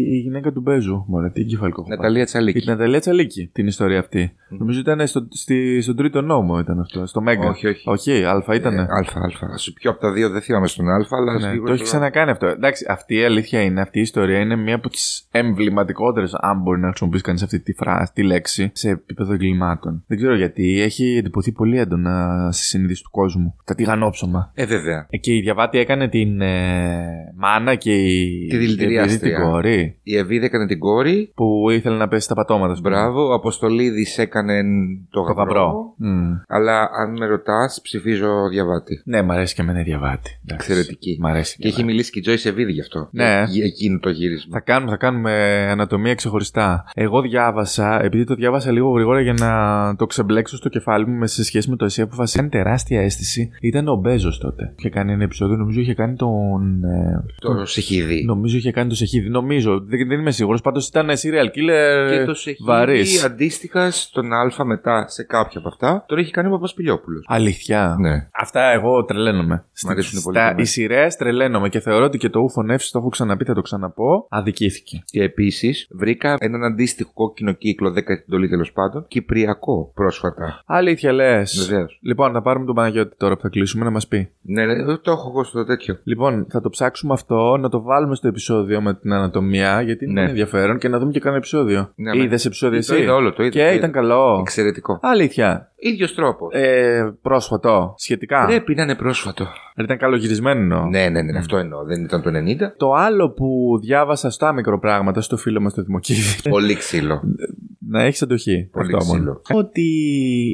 [0.10, 1.06] η γυναίκα του Μπέζου.
[1.08, 2.02] Μωρέ, τι κεφαλικό έχω πάρει.
[2.02, 2.58] Ναταλία Τσαλίκη.
[2.60, 4.34] Η Ναταλία Τσαλίκη την ιστορία αυτή.
[4.50, 7.06] Νομίζω ήταν στο, στη, στον τρίτο νόμο ήταν αυτό.
[7.06, 7.50] Στο Μέγκα.
[7.50, 7.90] Όχι, όχι.
[7.90, 8.78] Όχι, Α ήταν.
[8.78, 9.58] Ε, αλφα, αλφα.
[9.58, 11.84] Σου πιο από τα δύο δεν θυμάμαι στον Α, αλλά Ναι, σίγουρα το έχει στο-
[11.98, 12.48] ξανακάνει αυτό.
[12.48, 16.80] Εντάξει, αυτή η αλήθεια είναι, αυτή η ιστορία είναι μία από τις εμβληματικότερες, αν μπορεί
[16.80, 20.04] να χρησιμοποιήσει κανείς αυτή τη φράση, τη λέξη, σε επίπεδο εγκλημάτων.
[20.08, 23.56] Δεν ξέρω γιατί έχει εντυπωθεί πολύ έντονα στη συνείδηση του κόσμου.
[23.66, 24.52] Τα τηγανόψωμα.
[24.54, 25.08] Ε, βέβαια.
[25.10, 28.48] Ε, Και η Διαβάτη έκανε την ε, μάνα και η.
[28.50, 29.32] Τη δηλητηριάστρια.
[29.32, 29.98] η Ευίδη την κόρη.
[30.04, 31.32] Η Ευίδη έκανε την κόρη.
[31.36, 32.72] Που ήθελε να πέσει στα πατώματα.
[32.72, 32.90] ας πούμε.
[32.90, 33.28] Μπράβο.
[33.30, 34.62] Ο Αποστολίδης έκανε
[35.10, 35.44] το Το γαμπρό.
[35.44, 35.94] γαμπρό.
[35.98, 36.32] Μμ.
[36.48, 39.02] Αλλά αν με ρωτάς, ψηφίζω διαβάτη.
[39.06, 40.40] Ναι, μ' αρέσει και εμένα η Διαβάτη.
[40.46, 40.72] Εντάξει.
[40.72, 41.18] Εξαιρετική.
[41.22, 41.56] Μ' αρέσει.
[41.58, 41.84] η Και έχει Διαβάτη.
[41.94, 43.08] μιλήσει και η Τζόις Σεβίδη γι' αυτό.
[43.12, 43.44] Ναι.
[43.48, 44.52] Για εκείνο το γύρισμα.
[44.54, 45.32] Θα κάνουμε, θα κάνουμε
[45.70, 46.84] ανατομία ξεχωριστά.
[46.94, 49.52] Εγώ διάβασα, επειδή το διάβασα λίγο γρήγορα για να
[49.96, 52.38] το ξεμπλέξω στο κεφάλι μου με σε σχέση με το εσύ αποφασίσει.
[52.38, 53.50] Κάνει τεράστια αίσθηση.
[53.62, 54.74] Ήταν ο Μπέζος τότε.
[54.78, 56.84] Είχε κάνει ένα επεισόδιο, νομίζω είχε κάνει τον.
[56.84, 58.24] ε, Το Σεχίδη.
[58.26, 59.30] Νομίζω είχε κάνει το Σεχίδη.
[59.30, 60.62] Νομίζω, δεν, δεν είμαι σίγουρος.
[60.62, 63.24] Πάντως ήταν serial killer Και το Σεχίδη βαρύς.
[63.24, 67.20] αντίστοιχα στον Α μετά σε κάποια από αυτά τον έχει κάνει ο Παπασπιλιόπουλο.
[67.28, 67.96] Αλήθεια.
[68.00, 68.28] Ναι.
[68.42, 69.66] Αυτά εγώ τρελαίνομαι.
[69.86, 70.62] Μ' αρέσουν πολύ Στα και εμένα.
[70.62, 73.62] οι σειρές τρελαίνομαι και θεωρώ ότι και το UFO Νεύση, το έχω ξαναπεί, θα το
[73.62, 75.02] ξαναπώ, αδικήθηκε.
[75.06, 77.96] Και επίσης βρήκα έναν αντίστοιχο κόκκινο κύκλο, 10
[78.26, 80.64] εντολή τέλος πάντων, κυπριακό πρόσφατα.
[80.66, 81.66] Αλήθεια λες.
[81.70, 82.00] Βεβαίως.
[82.02, 84.30] Λοιπόν, θα πάρουμε τον Παναγιώτη τώρα που θα κλείσουμε να μας πει.
[84.42, 85.98] Ναι, ναι, το έχω εγώ στο τέτοιο.
[86.04, 90.22] Λοιπόν, θα το ψάξουμε αυτό, να το βάλουμε στο επεισόδιο με την ανατομία, γιατί είναι
[90.22, 90.30] Ναι.
[90.30, 91.92] ενδιαφέρον και να δούμε και κάνα επεισόδιο.
[91.96, 92.24] Ναι, ναι.
[92.24, 93.74] Είδες επεισόδιο Το εσύ; είδα όλο, το είδα, Και το είδα.
[93.76, 94.38] ήταν καλό.
[94.40, 95.00] Εξαιρετικό.
[95.02, 95.72] Αλήθεια.
[95.76, 96.54] ίδιος τρόπος.
[96.54, 98.46] Ε, πρόσφατο, σχετικά.
[98.46, 99.48] Πρέπει να είναι πρόσφατο.
[99.78, 100.86] Ήταν καλογυρισμένο.
[100.86, 101.84] Ναι, ναι, ναι, αυτό εννοώ.
[101.84, 102.74] Δεν ήταν το 90.
[102.78, 106.50] Το άλλο που διάβασα στα μικροπράγματα στο φίλο μας το Δημοκίδη.
[106.50, 107.22] Πολύ ξύλο.
[107.94, 108.70] να έχεις αντοχή.
[108.72, 109.40] Πολύ Αυτό μόνο.
[109.42, 109.60] ξύλο.
[109.60, 109.86] Ότι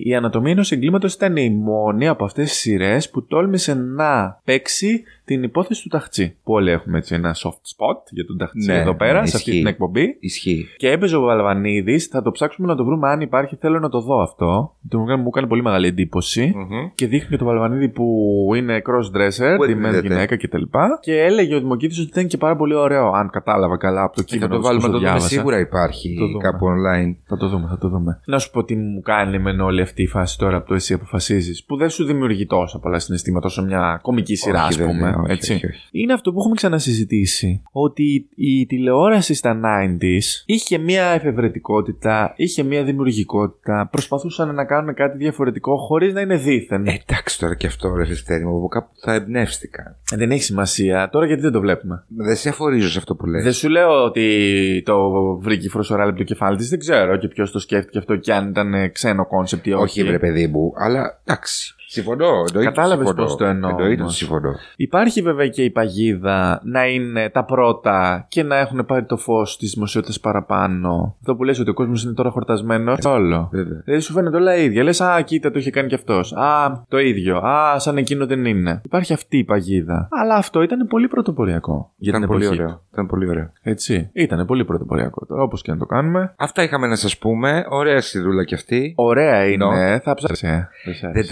[0.06, 5.04] η ανατομία ενός εγκλήματος ήταν η μόνη από αυτές τις σειρές που τόλμησε να παίξει
[5.30, 6.36] την υπόθεση του ταχτσί.
[6.44, 9.36] Που όλοι έχουμε έτσι ένα soft spot για τον ταχτσί Ναι, εδώ πέρα, ναι, σε
[9.36, 9.62] αυτή ισχύει.
[9.62, 10.18] την εκπομπή.
[10.20, 10.66] Ισχύει.
[10.78, 12.06] Και έπαιζε ο Βαλβανίδης.
[12.06, 13.56] Θα το ψάξουμε να το βρούμε αν υπάρχει.
[13.56, 14.76] Θέλω να το δω αυτό.
[14.90, 16.54] Το μου έκανε- μου έκανε πολύ μεγάλη εντύπωση.
[16.56, 16.92] Μμμ.
[16.96, 18.06] Και δείχνει και το Βαλβανίδη που
[18.56, 20.08] είναι cross-dresser, Που τη μεν εκδίδεται.
[20.08, 20.62] γυναίκα κτλ.
[21.02, 24.24] Και έλεγε ο Δημοκίδη ότι ήταν και πάρα πολύ ωραίο, αν κατάλαβα καλά από το
[24.24, 25.10] Και θα κείμενο το βάλουμε, που να το δούμε.
[25.10, 25.28] διάβασα.
[25.36, 26.44] Σίγουρα υπάρχει Το δούμε.
[26.44, 27.16] κάπου online.
[27.28, 28.20] Θα το δούμε, θα το δούμε.
[28.26, 30.94] Να σου πω τι μου κάνει εμένα όλη αυτή η φάση τώρα που το εσύ
[30.94, 31.66] αποφασίζεις.
[31.66, 35.16] Που δεν σου δημιουργεί τόσα πολλά συναισθήματα όσο μια κομική σειρά, ας Όχι, πούμε.
[35.20, 35.54] Βέβαια, όχι, έτσι.
[35.54, 35.88] όχι, όχι.
[35.92, 37.62] Είναι αυτό που έχουμε ξανασυζητήσει.
[37.72, 43.88] Ότι η τηλεόραση στα 90s είχε μια εφευρετικότητα, είχε μια δημιουργικότητα.
[43.92, 46.88] Προσπαθούσαν να κάνουν κάτι διαφορετικό χωρίς να είναι δίθεν.
[46.88, 49.98] Ε, εντάξει τώρα και αυτό, ρε Φιστέρη μου, από κάπου θα εμπνεύστηκα.
[50.16, 51.10] Δεν έχει σημασία.
[51.10, 53.44] Τώρα γιατί δεν το βλέπουμε; Δεν σε αφορίζω σε αυτό που λες.
[53.44, 56.70] Δεν σου λέω ότι το βρήκε η Φρόσω Ράλλη από το κεφάλι της.
[56.70, 59.84] Δεν ξέρω και ποιος το σκέφτηκε αυτό και αν ήταν ε, ξένο κόνσεπτ ή όχι.
[59.84, 61.74] Όχι, βρε παιδί μου, αλλά εντάξει.
[61.92, 62.26] Συμφωνώ.
[62.26, 63.28] εννοείται Κατάλαβες συμφωνώ.
[63.28, 64.16] πώς το εννοώ, Εννοείται ότι όμως.
[64.16, 64.52] συμφωνώ.
[64.76, 69.58] Υπάρχει βέβαια και η παγίδα να είναι τα πρώτα και να έχουν πάρει το φως
[69.58, 71.16] της δημοσιότητας παραπάνω.
[71.20, 73.06] Αυτό που λες ότι ο κόσμος είναι τώρα χορτασμένος.
[73.06, 73.50] Όλο.
[73.52, 73.82] Βέβαια.
[73.86, 74.84] Δηλαδή σου φαίνεται όλα ίδια.
[74.84, 76.34] Λες, Α, κοίτα, το είχε κάνει κι αυτός.
[76.34, 77.38] Α, το ίδιο.
[77.38, 78.82] Α, σαν εκείνο δεν είναι.
[78.86, 80.08] Υπάρχει αυτή η παγίδα.
[80.12, 81.92] Αλλά αυτό ήταν πολύ πρωτοποριακό.
[81.98, 82.62] Για Ήταν την πολύ εποχή.
[82.62, 82.82] ωραίο.
[82.94, 83.52] Ήταν πολύ ωραίο.
[83.62, 84.10] Έτσι.
[84.14, 86.34] Ήταν πολύ πρωτοποριακό τώρα, όπως και να το κάνουμε.
[86.38, 87.66] Αυτά είχαμε να σας πούμε.
[87.70, 88.94] Ωραία σειρούλα κι αυτή.
[88.96, 89.66] Ωραία είναι.
[89.66, 90.00] No.
[90.04, 90.48] Θα ψάξει.
[91.14, 91.24] Δεν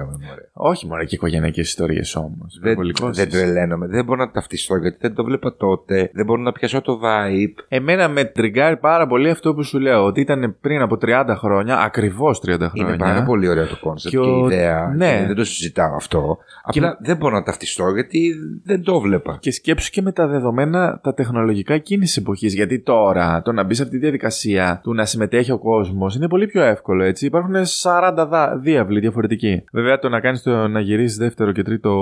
[0.00, 0.48] τρελαίνομαι, μωρέ.
[0.52, 2.58] Όχι μόνο και οικογενειακές ιστορίες όμως.
[2.62, 2.76] Δεν,
[3.12, 3.86] δεν τρελαίνομαι.
[3.86, 6.10] Δεν μπορώ να ταυτιστώ γιατί δεν το βλέπα τότε.
[6.12, 7.64] Δεν μπορώ να πιάσω το vibe.
[7.68, 10.04] Εμένα με τριγκάρει πάρα πολύ αυτό που σου λέω.
[10.04, 12.70] Ότι ήταν πριν από 30 χρόνια, ακριβώς 30 χρόνια.
[12.94, 14.92] Είναι πάρα πολύ ωραίο το κόνσεπτ Και και, ο- η ιδέα.
[14.96, 15.18] ναι.
[15.20, 16.38] Και δεν το συζητάω αυτό.
[16.62, 18.34] Απλά δεν μπορώ να ταυτιστώ γιατί
[18.64, 19.36] δεν το βλέπα.
[19.40, 22.54] Και σκέψου και με τα δεδομένα τα τεχνολογικά εκείνης της εποχής.
[22.54, 26.28] Γιατί τώρα το να μπει σε αυτή τη διαδικασία του να συμμετέχει ο κόσμος είναι
[26.28, 27.26] πολύ πιο εύκολο έτσι.
[27.26, 29.64] Υπάρχουν 40 δα- διάβλοι διαφορετικοί.
[29.72, 31.92] Βέβαια το να κάνεις το να γυρίσεις δεύτερο και τρίτο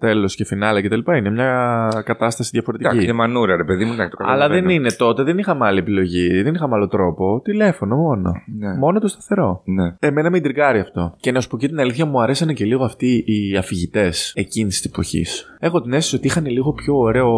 [0.00, 1.12] τέλος και φινάλε κτλ.
[1.16, 2.88] είναι μια κατάσταση διαφορετική.
[2.88, 4.60] Εντάξει, είναι μανούρα, ρε παιδί μου, να το Αλλά καταλαβαίνω.
[4.66, 7.40] δεν είναι τότε, δεν είχαμε άλλη επιλογή, δεν είχαμε άλλο τρόπο.
[7.44, 8.32] Τηλέφωνο μόνο.
[8.58, 8.76] Ναι.
[8.76, 9.62] Μόνο το σταθερό.
[9.64, 9.94] Ναι.
[9.98, 11.14] Εμένα με ιντριγκάρει αυτό.
[11.20, 14.80] Και να σου πω και την αλήθεια, μου αρέσανε και λίγο αυτοί οι αφηγητές εκείνης
[14.80, 15.56] της εποχής.
[15.58, 17.32] Έχω την αίσθηση ότι είχαν λίγο πιο ωραίο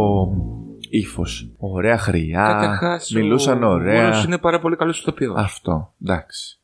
[0.91, 1.53] ύφος.
[1.59, 2.47] Ωραία χρειά.
[2.61, 4.03] Καταρχάς, Μιλούσαν ο ωραία.
[4.03, 5.35] Γούρος είναι πάρα πολύ καλός ηθοποιό.
[5.37, 5.93] Αυτό.
[6.03, 6.57] Εντάξει.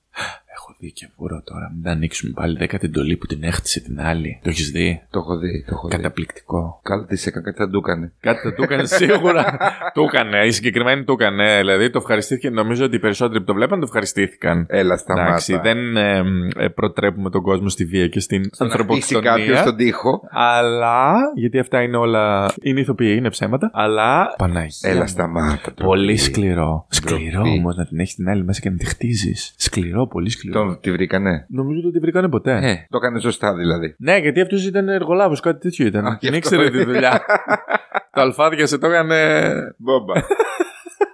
[0.80, 1.70] Έχω δει και βουρό τώρα.
[1.74, 4.38] Μην τα ανοίξουμε πάλι δέκατη εντολή που την έχτισε την άλλη.
[4.42, 5.96] Το έχεις δει; Το έχω δει, το έχω δει.
[5.96, 6.80] Καταπληκτικό.
[6.82, 8.12] Καλά, τι έκανε, κάτι θα του έκανε.
[8.20, 9.58] Κάτι θα του έκανε σίγουρα.
[9.94, 10.46] του έκανε.
[10.46, 11.56] Η συγκεκριμένη του έκανε.
[11.58, 12.50] Δηλαδή το ευχαριστήθηκε.
[12.50, 14.66] Νομίζω ότι οι περισσότεροι που το βλέπαν το ευχαριστήθηκαν.
[14.68, 15.26] Έλα, σταμάτα.
[15.28, 16.22] Εντάξει, δεν ε,
[16.56, 19.56] ε, προτρέπουμε τον κόσμο στη βία και στην Να χτίσει κάποιος ανθρωποκτονία.
[19.60, 20.20] στον τοίχο.
[20.30, 22.52] Αλλά, γιατί αυτά είναι όλα.
[22.62, 23.70] Είναι ηθοποιοί, είναι ψέματα.
[23.72, 24.34] Αλλά.
[24.38, 24.90] Παναγία.
[24.90, 25.06] Έλα, μου.
[25.06, 25.72] σταμάτα.
[25.84, 26.16] Πολύ ντροπή.
[26.30, 26.86] σκληρό.
[26.88, 27.58] Σκληρό Ντροπή.
[27.58, 29.54] όμως να την έχει την άλλη μέσα και να τη χτίζεις.
[29.56, 30.67] Σκληρό, πολύ σκληρό.
[30.68, 31.46] Τον τη βρήκανε.
[31.48, 32.52] Νομίζω ότι τη βρήκανε ποτέ.
[32.52, 33.94] Ε, το έκανε σωστά δηλαδή.
[33.98, 36.06] Ναι, γιατί αυτός ήταν εργολάβος, κάτι τέτοιο ήταν.
[36.06, 36.36] Α, Δεν γι' αυτό.
[36.36, 37.20] ήξερε τη δουλειά.
[38.14, 39.50] το αλφάδια σε το έκανε.
[39.76, 40.14] Μπόμπα.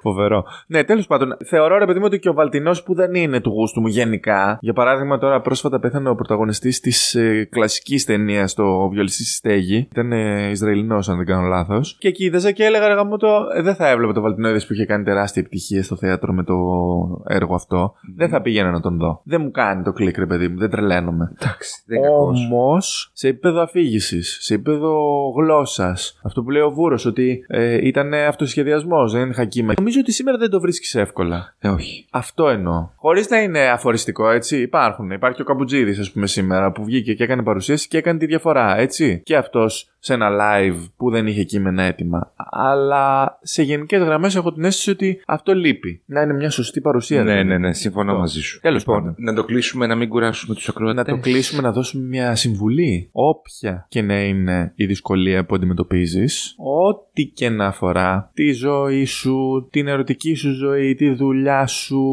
[0.04, 0.44] Φοβερό.
[0.66, 3.50] Ναι, τέλος πάντων, θεωρώ ρε παιδί μου ότι και ο Βαλτινός που δεν είναι του
[3.50, 4.58] γούστου μου γενικά.
[4.60, 9.88] Για παράδειγμα, τώρα πρόσφατα πέθανε ο πρωταγωνιστής της ε, κλασικής ταινίας, το βιολιστή στη στέγη.
[9.90, 11.96] Ήταν ε, Ισραηλινός, αν δεν κάνω λάθος.
[11.98, 13.28] Και κοίταζα και έλεγα, ρε γαμώ το.
[13.56, 16.44] Ε, δεν θα έβλεπα το Βαλτινό είδες που είχε κάνει τεράστια επιτυχία στο θέατρο με
[16.44, 16.54] το
[17.26, 17.94] έργο αυτό.
[18.16, 19.20] Δεν θα πήγαινα να τον δω.
[19.24, 21.32] Δεν μου κάνει το κλικ, ρε παιδί μου, δεν τρελαίνομαι.
[21.40, 22.48] Εντάξει, δεν είναι κακός.
[22.50, 24.92] Όμως, σε επίπεδο αφήγησης, σε επίπεδο
[25.36, 29.72] γλώσσας, αυτό που λέει ο Βούρος, ότι ε, ήταν αυτοσχεδιασμός, δεν είναι χακίμα.
[29.94, 31.54] Νομίζω ότι σήμερα δεν το βρίσκεις εύκολα.
[31.58, 32.06] Ε, όχι.
[32.10, 32.88] Αυτό εννοώ.
[32.96, 34.60] Χωρίς να είναι αφοριστικό, έτσι.
[34.60, 35.10] Υπάρχουν.
[35.10, 38.26] Υπάρχει και ο Καμπουτζίδης, ας πούμε, σήμερα που βγήκε και έκανε παρουσίαση και έκανε τη
[38.26, 39.20] διαφορά, έτσι.
[39.24, 42.32] Και αυτός σε ένα live που δεν είχε κείμενα έτοιμα.
[42.50, 46.02] Αλλά σε γενικές γραμμές έχω την αίσθηση ότι αυτό λείπει.
[46.06, 47.22] Να είναι μια σωστή παρουσία.
[47.22, 47.48] Ναι, δηλαδή.
[47.48, 48.20] ναι, ναι, συμφωνώ Αυτό.
[48.20, 48.60] μαζί σου.
[48.60, 49.14] Τέλος λοιπόν, πάντων.
[49.18, 51.06] να το κλείσουμε, να μην κουράσουμε τους ακροατές.
[51.06, 53.08] Να το κλείσουμε, να δώσουμε μια συμβουλή.
[53.12, 59.68] Όποια και να είναι η δυσκολία που αντιμετωπίζεις, ό,τι και να αφορά τη ζωή σου,
[59.70, 62.04] την ερωτική σου ζωή, τη δουλειά σου,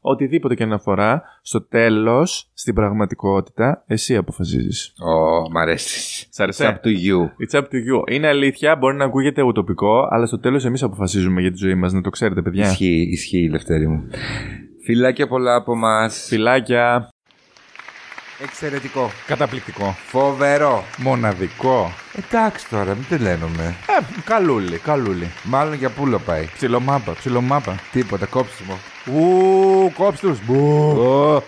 [0.00, 4.92] οτιδήποτε και να αφορά, στο τέλος, στην πραγματικότητα, εσύ αποφασίζεις.
[4.98, 6.26] Ω, μ' αρέσει.
[6.30, 7.18] Σ' άρεσε; It's up to you.
[7.46, 8.12] It's up to you.
[8.12, 11.92] Είναι αλήθεια, μπορεί να ακούγεται ουτοπικό, αλλά στο τέλος εμείς αποφασίζουμε για τη ζωή μας,
[11.92, 12.66] να το ξέρετε, παιδιά.
[12.66, 14.06] Ισχύει, ισχύει, Λευτέρη μου.
[14.84, 16.08] Φιλάκια πολλά από εμά.
[16.08, 17.08] Φιλάκια.
[18.42, 19.10] Εξαιρετικό.
[19.26, 19.96] Καταπληκτικό.
[20.06, 20.84] Φοβερό.
[20.96, 21.92] Μοναδικό.
[22.12, 23.76] Εντάξει τώρα, μην τρελαίνομαι.
[23.86, 25.30] Ε, καλούλι, καλούλι.
[25.42, 26.48] Μάλλον για πούλο πάει.
[26.54, 27.74] Ψιλομάπα, ψιλομάπα.
[27.92, 28.78] Τίποτα, κόψιμο.
[29.06, 30.38] Ου, κόψτε τους.
[30.44, 31.42] Μπου.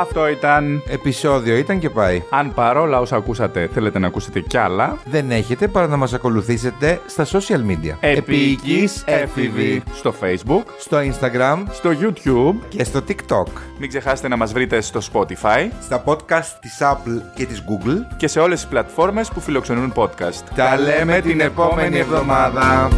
[0.00, 0.82] Αυτό ήταν.
[0.88, 2.22] επεισόδιο ήταν και πάει.
[2.30, 7.00] Αν παρόλα όσα ακούσατε θέλετε να ακούσετε κι άλλα, Δεν έχετε παρά να μας ακολουθήσετε
[7.06, 7.94] στα social media.
[8.00, 12.54] επίοικης έφηβη στο facebook, Στο Instagram στο youtube.
[12.68, 13.46] και στο TikTok.
[13.78, 18.14] Μην ξεχάσετε να μας βρείτε στο spotify Στα podcast της Apple και της Google.
[18.16, 20.42] και σε όλες τις πλατφόρμες που φιλοξενούν podcast.
[20.54, 22.88] Τα λέμε την επόμενη εβδομάδα.